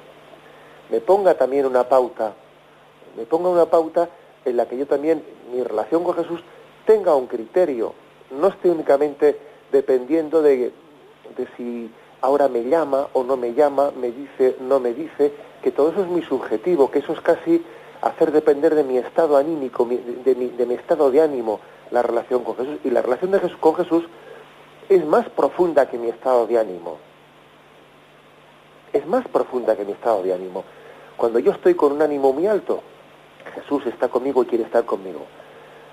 [0.90, 2.34] me ponga también una pauta,
[3.16, 4.10] me ponga una pauta
[4.44, 6.42] en la que yo también, mi relación con Jesús,
[6.86, 7.94] tenga un criterio,
[8.32, 9.38] no esté únicamente
[9.72, 10.72] dependiendo de,
[11.36, 15.72] de si ahora me llama o no me llama, me dice, no me dice, que
[15.72, 17.64] todo eso es muy subjetivo, que eso es casi
[18.02, 21.60] hacer depender de mi estado anímico, de mi, de mi estado de ánimo,
[21.92, 22.80] la relación con Jesús.
[22.84, 24.06] Y la relación de Jesús, con Jesús
[24.90, 26.98] es más profunda que mi estado de ánimo.
[28.92, 30.64] Es más profunda que mi estado de ánimo.
[31.16, 32.82] Cuando yo estoy con un ánimo muy alto,
[33.56, 35.22] Jesús está conmigo y quiere estar conmigo.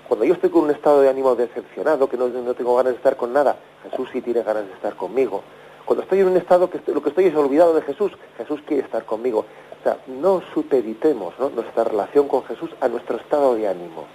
[0.09, 2.97] Cuando yo estoy con un estado de ánimo decepcionado, que no, no tengo ganas de
[2.97, 5.43] estar con nada, Jesús sí tiene ganas de estar conmigo.
[5.85, 8.83] Cuando estoy en un estado que lo que estoy es olvidado de Jesús, Jesús quiere
[8.83, 9.45] estar conmigo.
[9.79, 14.05] O sea, no supeditemos nuestra relación con Jesús a nuestro estado de ánimo.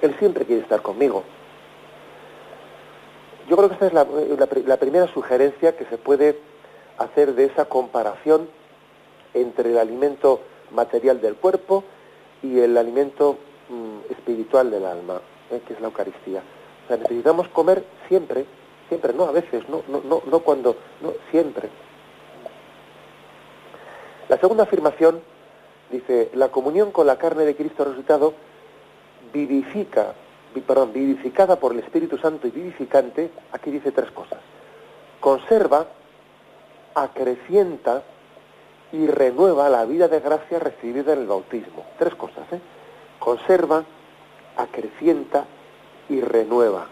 [0.00, 1.22] Él siempre quiere estar conmigo.
[3.48, 6.38] Yo creo que esta es la, primera sugerencia que se puede
[6.98, 8.48] hacer de esa comparación
[9.32, 10.40] entre el alimento
[10.72, 11.84] material del cuerpo
[12.42, 13.38] y el alimento
[13.72, 15.20] mm, espiritual del alma,
[15.50, 15.60] ¿eh?
[15.66, 16.42] que es la Eucaristía.
[16.84, 18.44] O sea, necesitamos comer siempre,
[18.88, 21.68] siempre, no a veces, no, no, no, no cuando, no, siempre.
[24.28, 25.20] La segunda afirmación
[25.90, 28.34] dice, la comunión con la carne de Cristo resucitado
[29.32, 30.14] vivifica,
[30.66, 34.38] perdón, vivificada por el Espíritu Santo y vivificante, aquí dice tres cosas.
[35.20, 35.86] Conserva,
[36.94, 38.02] acrecienta
[38.92, 41.86] y renueva la vida de gracia recibida en el bautismo.
[41.98, 42.60] Tres cosas, ¿eh?
[43.22, 43.84] Conserva,
[44.56, 45.44] acrecienta
[46.08, 46.86] y renueva.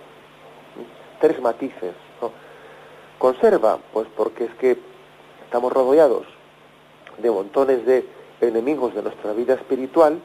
[1.21, 1.95] Tres matices.
[3.19, 4.79] Conserva, pues porque es que
[5.45, 6.27] estamos rodeados
[7.19, 8.07] de montones de
[8.41, 10.21] enemigos de nuestra vida espiritual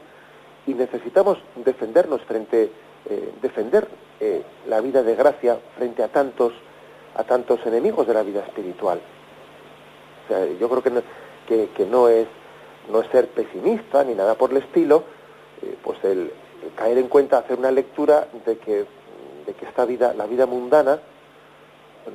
[0.66, 2.70] y necesitamos defendernos frente,
[3.10, 3.88] eh, defender
[4.20, 6.52] eh, la vida de gracia frente a tantos,
[7.16, 9.00] a tantos enemigos de la vida espiritual.
[10.24, 11.02] O sea, yo creo que no,
[11.48, 12.28] que, no es
[12.90, 15.15] no es ser pesimista ni nada por el estilo,
[15.62, 16.32] eh, pues el,
[16.74, 18.86] caer en cuenta, hacer una lectura de que,
[19.46, 21.00] de que esta vida, la vida mundana,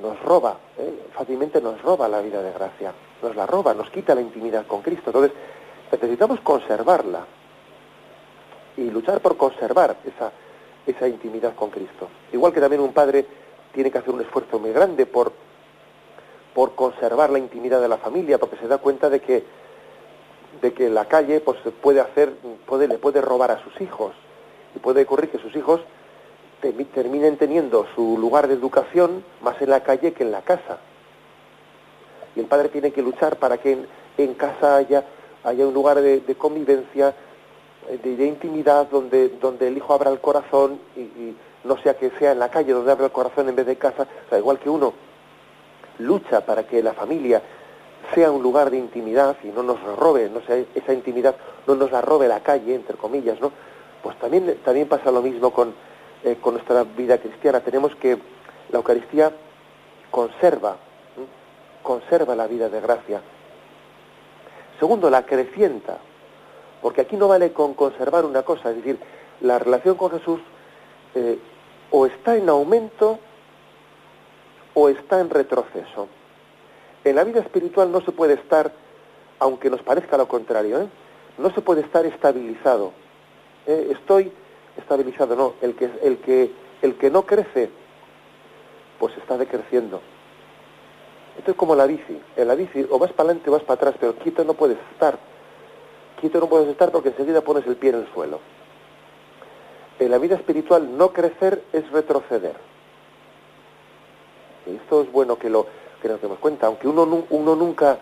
[0.02, 0.58] nos roba,
[1.14, 4.82] fácilmente nos roba la vida de gracia, nos la roba, nos quita la intimidad con
[4.82, 5.10] Cristo.
[5.10, 5.34] Entonces,
[5.92, 7.26] necesitamos conservarla,
[8.78, 10.32] y luchar por conservar esa,
[10.86, 12.08] esa intimidad con Cristo.
[12.32, 13.26] Igual que también un padre
[13.74, 15.32] tiene que hacer un esfuerzo muy grande por,
[16.54, 19.44] por conservar la intimidad de la familia, porque se da cuenta de que,
[20.62, 22.34] de que la calle pues, puede hacer,
[22.66, 24.14] puede, le puede robar a sus hijos,
[24.76, 25.82] y puede ocurrir que sus hijos
[26.94, 30.78] terminen teniendo su lugar de educación más en la calle que en la casa.
[32.36, 33.86] Y el padre tiene que luchar para que
[34.18, 35.04] en, casa haya,
[35.44, 37.16] haya un lugar de convivencia,
[37.90, 42.32] eh, de, intimidad donde, donde el hijo abra el corazón y, no sea que sea
[42.32, 44.68] en la calle donde abra el corazón en vez de casa, o sea, igual que
[44.70, 44.94] uno
[46.00, 47.40] lucha para que la familia
[48.14, 51.36] sea un lugar de intimidad y no nos robe, no sea esa intimidad
[51.68, 53.52] no nos la robe la calle, entre comillas, ¿no?
[54.04, 55.74] Pues también, también pasa lo mismo con,
[56.24, 57.60] eh, con nuestra vida cristiana.
[57.62, 58.18] Tenemos que
[58.70, 59.32] la Eucaristía
[60.10, 60.78] conserva,
[61.84, 63.22] conserva la vida de gracia.
[64.80, 66.00] Segundo, la acrecienta,
[66.82, 69.00] porque aquí no vale con conservar una cosa, es decir,
[69.42, 70.40] la relación con Jesús
[71.14, 71.38] eh,
[71.92, 73.20] o está en aumento
[74.74, 76.08] o está en retroceso.
[77.04, 78.72] En la vida espiritual no se puede estar,
[79.40, 80.88] aunque nos parezca lo contrario, ¿eh?
[81.38, 82.94] no se puede estar estabilizado.
[83.68, 83.90] ¿eh?
[83.92, 84.32] estoy
[84.78, 85.54] estabilizado, no.
[85.62, 87.70] El que, el, que, el que no crece,
[89.00, 90.02] pues está decreciendo.
[91.38, 92.22] Esto es como la bici.
[92.36, 94.78] En la bici o vas para adelante o vas para atrás, pero quieto no puedes
[94.94, 95.18] estar
[96.22, 98.40] quieto no puedes estar porque enseguida pones el pie en el suelo.
[100.00, 102.56] En la vida espiritual no crecer es retroceder.
[104.68, 105.66] Esto es bueno que lo
[106.02, 107.98] que nos demos cuenta, aunque uno, uno nunca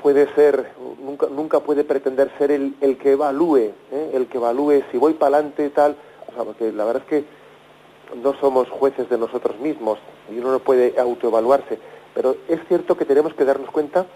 [0.00, 4.10] puede ser, nunca, nunca puede pretender ser el, el que evalúe, ¿eh?
[4.14, 5.96] el que evalúe si voy para adelante y tal,
[6.28, 7.24] o sea, porque la verdad es que
[8.16, 9.98] no somos jueces de nosotros mismos
[10.30, 11.78] y uno no puede autoevaluarse,
[12.14, 14.06] pero es cierto que tenemos que darnos cuenta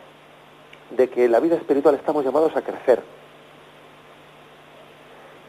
[0.91, 3.03] de que en la vida espiritual estamos llamados a crecer.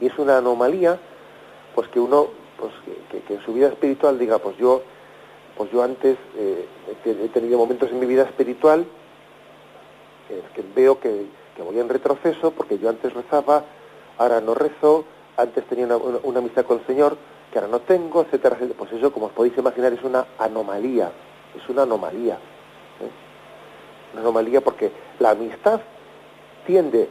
[0.02, 1.00] Y es una anomalía,
[1.74, 2.28] pues que uno,
[2.58, 2.72] pues
[3.10, 4.82] que, en su vida espiritual diga, pues yo,
[5.58, 6.68] pues yo antes eh,
[7.06, 8.86] he tenido momentos en mi vida espiritual
[10.28, 11.28] que veo que,
[11.58, 13.64] voy en retroceso porque yo antes rezaba,
[14.18, 15.06] ahora no rezo,
[15.38, 17.18] antes tenía una, amistad con el Señor
[17.52, 18.78] que ahora no tengo, etcétera, etcétera.
[18.78, 21.12] Pues eso, como os podéis imaginar, es una anomalía,
[21.56, 22.36] es una anomalía.
[22.36, 24.14] ¿eh?
[24.14, 25.80] Una anomalía porque la amistad
[26.66, 27.10] tiende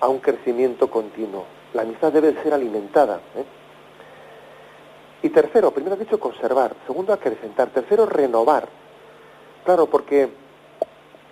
[0.00, 1.44] a un crecimiento continuo.
[1.74, 3.20] La amistad debe ser alimentada.
[3.36, 3.44] ¿eh?
[5.22, 6.74] Y tercero, primero dicho, conservar.
[6.86, 7.68] Segundo, acrecentar.
[7.70, 8.68] Tercero, renovar.
[9.64, 10.28] Claro, porque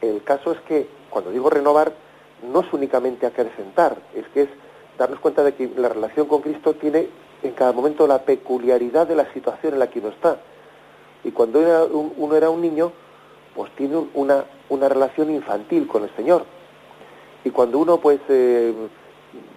[0.01, 1.93] el caso es que cuando digo renovar,
[2.43, 4.49] no es únicamente acrecentar, es que es
[4.99, 7.09] darnos cuenta de que la relación con Cristo tiene
[7.43, 10.39] en cada momento la peculiaridad de la situación en la que uno está.
[11.25, 11.61] Y cuando
[12.17, 12.93] uno era un niño,
[13.55, 16.45] pues tiene una, una relación infantil con el Señor.
[17.45, 18.73] Y cuando uno pues eh,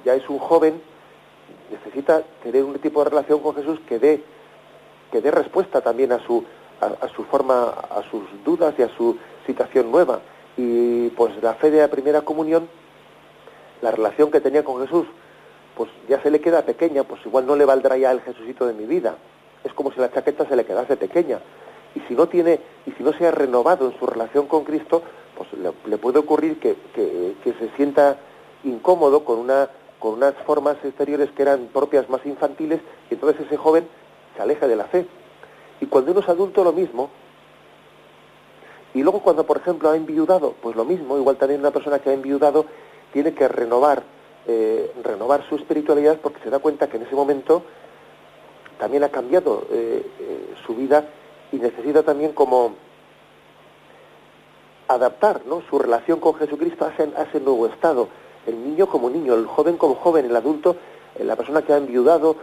[0.06, 0.82] ya es un joven,
[1.72, 4.24] necesita tener un tipo de relación con Jesús que dé,
[5.12, 6.44] que dé respuesta también a su,
[6.80, 10.22] a, su forma, a sus dudas y a su situación nueva.
[10.58, 12.68] Y pues la fe de la primera comunión,
[13.82, 15.08] la relación que tenía con Jesús,
[15.76, 18.74] pues ya se le queda pequeña, pues igual no le valdrá ya el Jesucito de
[18.74, 19.16] mi vida.
[19.64, 21.40] Es como si la chaqueta se le quedase pequeña.
[21.96, 25.04] Y si no tiene, y si no se ha renovado en su relación con Cristo,
[25.36, 25.50] pues
[25.86, 28.18] le, puede ocurrir que, que, que, se sienta
[28.64, 29.70] incómodo con una
[30.02, 33.88] con unas formas exteriores que eran propias más infantiles, y entonces ese joven
[34.36, 35.06] se aleja de la fe.
[35.80, 37.12] Y cuando uno es adulto, lo mismo.
[38.96, 42.10] Y luego cuando, por ejemplo, ha enviudado, pues lo mismo, igual también una persona que
[42.10, 42.66] ha enviudado
[43.14, 44.02] tiene que renovar,
[44.48, 47.62] eh, renovar su espiritualidad porque se da cuenta que en ese momento
[48.80, 51.06] también ha cambiado eh, eh, su vida
[51.52, 52.74] y necesita también como
[54.88, 55.62] adaptar ¿no?
[55.70, 58.10] su relación con Jesucristo a ese nuevo estado
[58.46, 60.76] el niño como niño, el joven como joven, el adulto,
[61.16, 62.36] eh, la persona que ha enviudado.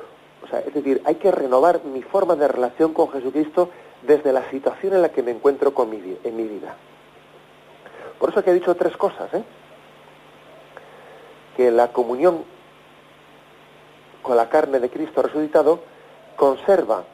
[0.43, 3.71] O sea, es decir, hay que renovar mi forma de relación con Jesucristo
[4.03, 6.77] desde la situación en la que me encuentro con mi, en mi vida.
[8.19, 9.45] Por eso que he dicho tres cosas, ¿eh?
[11.57, 12.45] Que la comunión
[14.23, 15.81] con la carne de Cristo resucitado
[16.37, 17.05] conserva,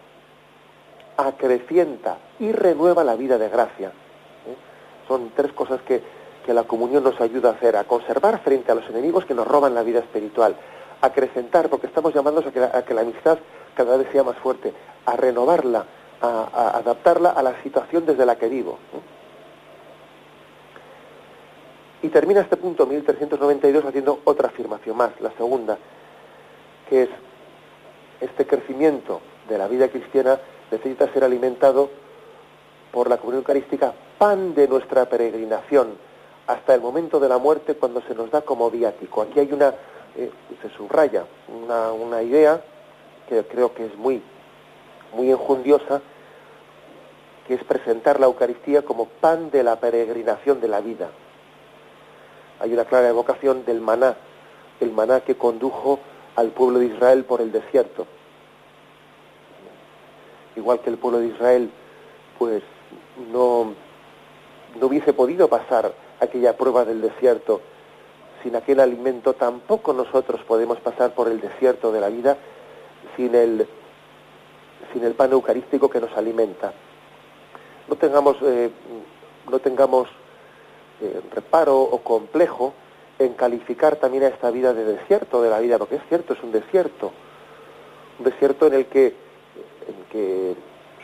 [1.16, 3.88] acrecienta y renueva la vida de gracia.
[3.88, 4.56] ¿eh?
[5.06, 6.02] Son tres cosas que
[6.44, 9.46] que la comunión nos ayuda a hacer, a conservar frente a los enemigos que nos
[9.46, 10.56] roban la vida espiritual,
[11.00, 13.38] a acrecentar, porque estamos llamados a que, la, amistad
[13.74, 14.72] cada vez sea más fuerte,
[15.06, 15.86] a renovarla,
[16.20, 18.78] a, adaptarla a la situación desde la que vivo.
[22.02, 25.78] Y termina este punto 1392 haciendo otra afirmación más, la segunda,
[26.90, 27.08] que es
[28.20, 30.38] este crecimiento de la vida cristiana
[30.70, 31.88] necesita ser alimentado
[32.92, 35.96] por la comunión eucarística, pan de nuestra peregrinación,
[36.46, 39.22] hasta el momento de la muerte cuando se nos da como viático.
[39.22, 39.74] Aquí hay una,
[40.16, 40.30] eh,
[40.60, 42.62] se subraya una, una, idea
[43.28, 44.22] que creo que es muy,
[45.14, 46.02] muy enjundiosa,
[47.46, 51.08] que es presentar la Eucaristía como pan de la peregrinación de la vida.
[52.60, 54.16] Hay una clara evocación del maná,
[54.80, 55.98] el maná que condujo
[56.36, 58.06] al pueblo de Israel por el desierto.
[60.56, 61.70] Igual que el pueblo de Israel,
[62.38, 62.62] pues
[63.32, 63.74] no,
[64.78, 67.60] no hubiese podido pasar aquella prueba del desierto.
[68.42, 72.36] Sin aquel alimento tampoco nosotros podemos pasar por el desierto de la vida
[73.16, 73.66] sin el,
[74.92, 76.72] sin el pan eucarístico que nos alimenta.
[77.88, 78.70] No tengamos, eh,
[79.50, 80.08] no tengamos
[81.00, 82.74] eh, reparo o complejo
[83.18, 86.42] en calificar también a esta vida de desierto de la vida, porque es cierto, es
[86.42, 87.12] un desierto,
[88.18, 90.54] un desierto en el que, en que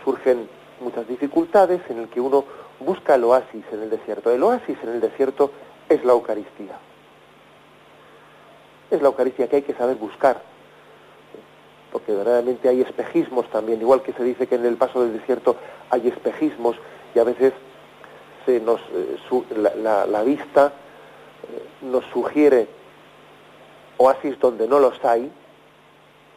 [0.05, 0.49] surgen
[0.81, 2.45] muchas dificultades, en el que uno
[2.81, 4.31] busca el oasis en el desierto.
[4.31, 5.53] El oasis en el desierto
[5.89, 6.79] es la Eucaristía.
[8.91, 10.43] Es la Eucaristía que hay que saber buscar,
[11.93, 15.57] porque verdaderamente hay espejismos también, igual que se dice que en el paso del desierto
[15.91, 16.77] hay espejismos
[17.15, 17.53] y a veces
[18.47, 19.17] se nos, eh,
[19.77, 20.73] la, vista
[21.43, 22.69] eh, nos sugiere
[23.99, 25.31] oasis donde no los hay,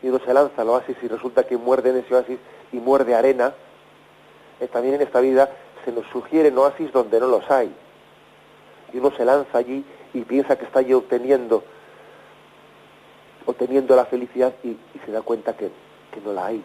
[0.01, 2.37] y uno se lanza al oasis y resulta que muerde en ese oasis
[2.71, 3.53] y muerde arena,
[4.59, 5.49] eh, también en esta vida
[5.85, 7.73] se nos sugieren oasis donde no los hay.
[8.93, 11.63] Y uno se lanza allí y piensa que está allí obteniendo,
[13.45, 15.71] obteniendo la felicidad y, se da cuenta que,
[16.23, 16.63] no la hay.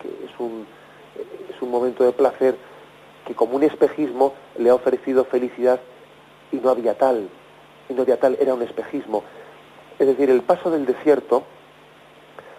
[0.00, 0.66] Que es un,
[1.54, 2.56] es un momento de placer
[3.26, 5.80] que como un espejismo le ha ofrecido felicidad
[6.50, 7.28] y no había tal.
[7.88, 9.24] Y no había tal, era un espejismo.
[9.98, 11.44] Es decir, el paso del desierto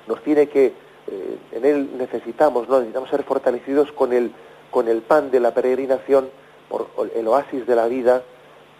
[0.07, 0.67] nos tiene que,
[1.07, 2.77] eh, en él necesitamos, ¿no?
[2.79, 4.31] necesitamos ser fortalecidos con el
[4.73, 6.29] con el pan de la peregrinación,
[6.67, 8.23] por el oasis de la vida,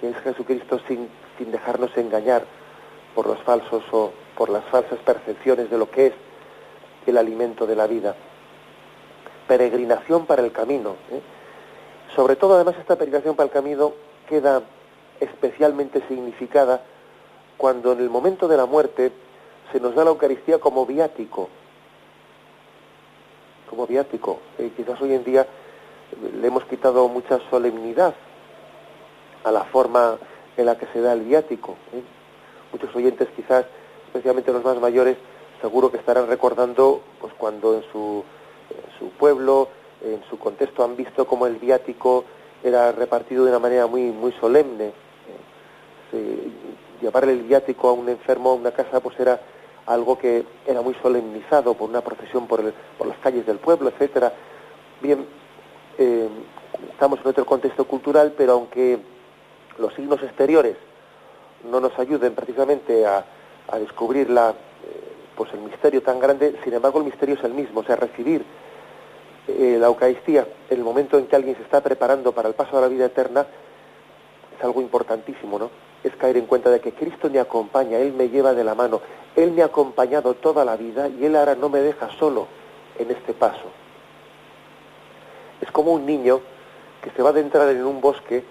[0.02, 2.44] que es Jesucristo sin, sin dejarnos engañar
[3.14, 6.14] por los falsos o por las falsas percepciones de lo que es
[7.06, 8.16] el alimento de la vida.
[9.48, 10.96] Peregrinación para el camino.
[11.12, 11.22] ¿eh?
[12.16, 13.94] Sobre todo, además, esta peregrinación para el camino
[14.28, 14.64] queda
[15.20, 16.82] especialmente significada
[17.56, 19.12] cuando en el momento de la muerte
[19.72, 21.50] se nos da la Eucaristía como viático.
[23.70, 24.39] Como viático.
[24.58, 25.46] Eh, quizás hoy en día
[26.39, 28.14] le hemos quitado mucha solemnidad
[29.43, 30.18] a la forma
[30.58, 31.76] en la que se da el viático.
[31.93, 32.04] ¿eh?
[32.72, 33.66] Muchos oyentes quizás,
[34.08, 35.18] especialmente los más mayores,
[35.62, 38.24] seguro que estarán recordando pues cuando en su,
[38.99, 39.70] su pueblo,
[40.04, 42.26] en su contexto han visto cómo el viático
[42.64, 44.93] era repartido de una manera muy muy solemne.
[46.14, 46.51] ¿eh?
[47.01, 49.39] llevarle el viático a un enfermo a una casa pues era
[49.86, 52.64] algo que era muy solemnizado por una procesión por,
[52.97, 54.32] por las calles del pueblo, etcétera.
[55.01, 55.26] Bien,
[55.98, 56.28] eh,
[56.91, 59.00] estamos en otro contexto cultural, pero aunque
[59.78, 60.76] los signos exteriores
[61.70, 63.26] no nos ayuden precisamente a,
[63.80, 64.54] descubrir la, eh,
[65.36, 68.44] pues el misterio tan grande, sin embargo el misterio es el mismo, o sea, recibir
[69.48, 72.78] eh, la Eucaristía en el momento en que alguien se está preparando para el paso
[72.78, 73.48] a la vida eterna
[74.58, 75.72] es algo importantísimo, ¿no?
[76.04, 79.02] Es caer en cuenta de que Cristo me acompaña, Él me lleva de la mano,
[79.36, 82.48] Él me ha acompañado toda la vida y Él ahora no me deja solo
[83.00, 83.82] en este paso.
[85.64, 86.41] Es como un niño
[87.01, 88.43] que se va a adentrar en un bosque,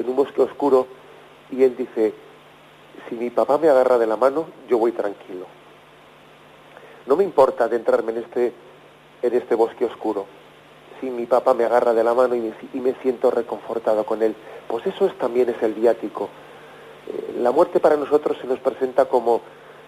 [0.00, 0.88] en un bosque oscuro,
[1.48, 2.12] y él dice,
[3.08, 5.46] si mi papá me agarra de la mano, yo voy tranquilo.
[7.06, 8.52] No me importa adentrarme en este,
[9.22, 10.26] en este bosque oscuro.
[11.00, 14.34] Si mi papá me agarra de la mano y me, siento reconfortado con él,
[14.66, 16.28] pues eso es, también es el viático.
[17.06, 19.40] Eh, la muerte para nosotros se nos presenta como,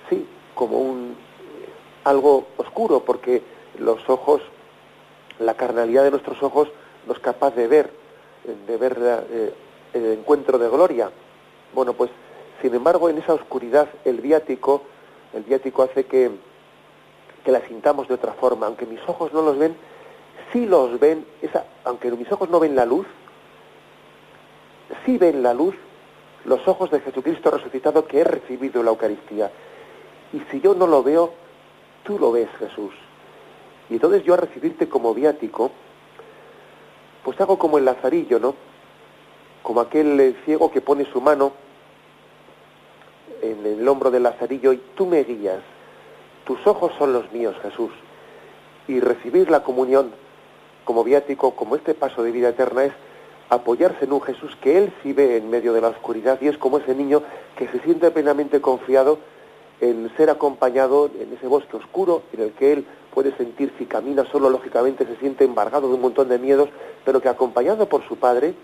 [0.08, 0.24] sí,
[0.54, 1.16] como un
[2.04, 3.42] algo oscuro, porque
[3.80, 4.42] los ojos,
[5.38, 6.68] la carnalidad de nuestros ojos
[7.06, 7.90] no es capaz de ver,
[8.66, 8.96] de ver
[9.30, 9.54] eh,
[9.94, 11.10] el encuentro de gloria.
[11.74, 12.10] Bueno, pues
[12.60, 14.82] sin embargo, en esa oscuridad, el viático,
[15.32, 16.30] el viático hace que,
[17.44, 18.66] que la sintamos de otra forma.
[18.66, 19.76] Aunque mis ojos no los ven,
[20.52, 23.06] sí los ven, esa, aunque mis ojos no ven la luz,
[25.04, 25.74] sí ven la luz
[26.44, 29.52] los ojos de Jesucristo resucitado que he recibido en la Eucaristía.
[30.32, 31.32] Y si yo no lo veo,
[32.04, 32.92] tú lo ves, Jesús.
[33.90, 35.70] Y entonces yo a recibirte como viático,
[37.24, 38.54] pues hago como el lazarillo, ¿no?
[39.62, 41.52] Como aquel ciego que pone su mano
[43.42, 45.60] en el hombro del lazarillo y tú me guías.
[46.44, 47.92] Tus ojos son los míos, Jesús.
[48.86, 50.12] Y recibir la comunión
[50.84, 52.92] como viático, como este paso de vida eterna, es
[53.50, 56.58] apoyarse en un Jesús que él sí ve en medio de la oscuridad y es
[56.58, 57.22] como ese niño
[57.56, 59.18] que se siente plenamente confiado
[59.80, 64.24] en ser acompañado en ese bosque oscuro en el que él puede sentir si camina
[64.30, 66.68] solo, lógicamente se siente embargado de un montón de miedos,
[67.04, 68.54] pero que acompañado por su Padre,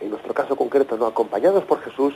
[0.00, 2.14] en nuestro caso concreto, no, acompañados por Jesús,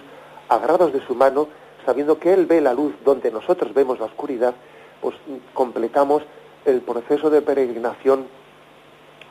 [0.49, 1.49] agarrados de su mano,
[1.85, 4.55] sabiendo que Él ve la luz donde nosotros vemos la oscuridad,
[5.01, 5.17] pues
[5.53, 6.23] completamos
[6.65, 8.27] el proceso de peregrinación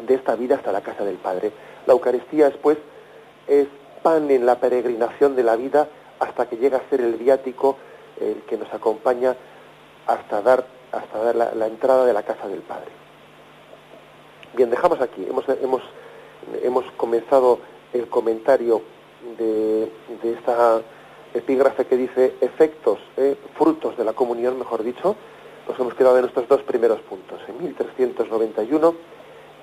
[0.06, 1.52] de esta vida hasta la casa del Padre.
[1.86, 2.78] La Eucaristía después
[3.48, 3.68] es
[4.04, 5.88] pan en la peregrinación de la vida
[6.20, 7.78] hasta que llega a ser el viático
[8.22, 9.36] el que nos acompaña
[10.08, 12.92] hasta dar, hasta dar la, entrada de la casa del Padre.
[14.54, 15.26] Bien, dejamos aquí.
[15.28, 15.82] Hemos, hemos,
[16.62, 17.60] hemos comenzado
[17.94, 18.82] el comentario
[19.38, 19.92] de,
[20.22, 20.82] de esta
[21.34, 25.16] epígrafe que dice efectos, eh, frutos de la comunión, mejor dicho,
[25.68, 28.96] nos hemos quedado en estos dos primeros puntos, en 1391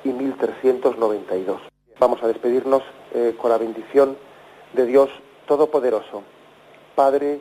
[0.05, 1.61] y 1392.
[1.99, 2.83] Vamos a despedirnos
[3.13, 4.17] eh, con la bendición
[4.73, 5.11] de Dios
[5.47, 6.23] Todopoderoso,
[6.95, 7.41] Padre,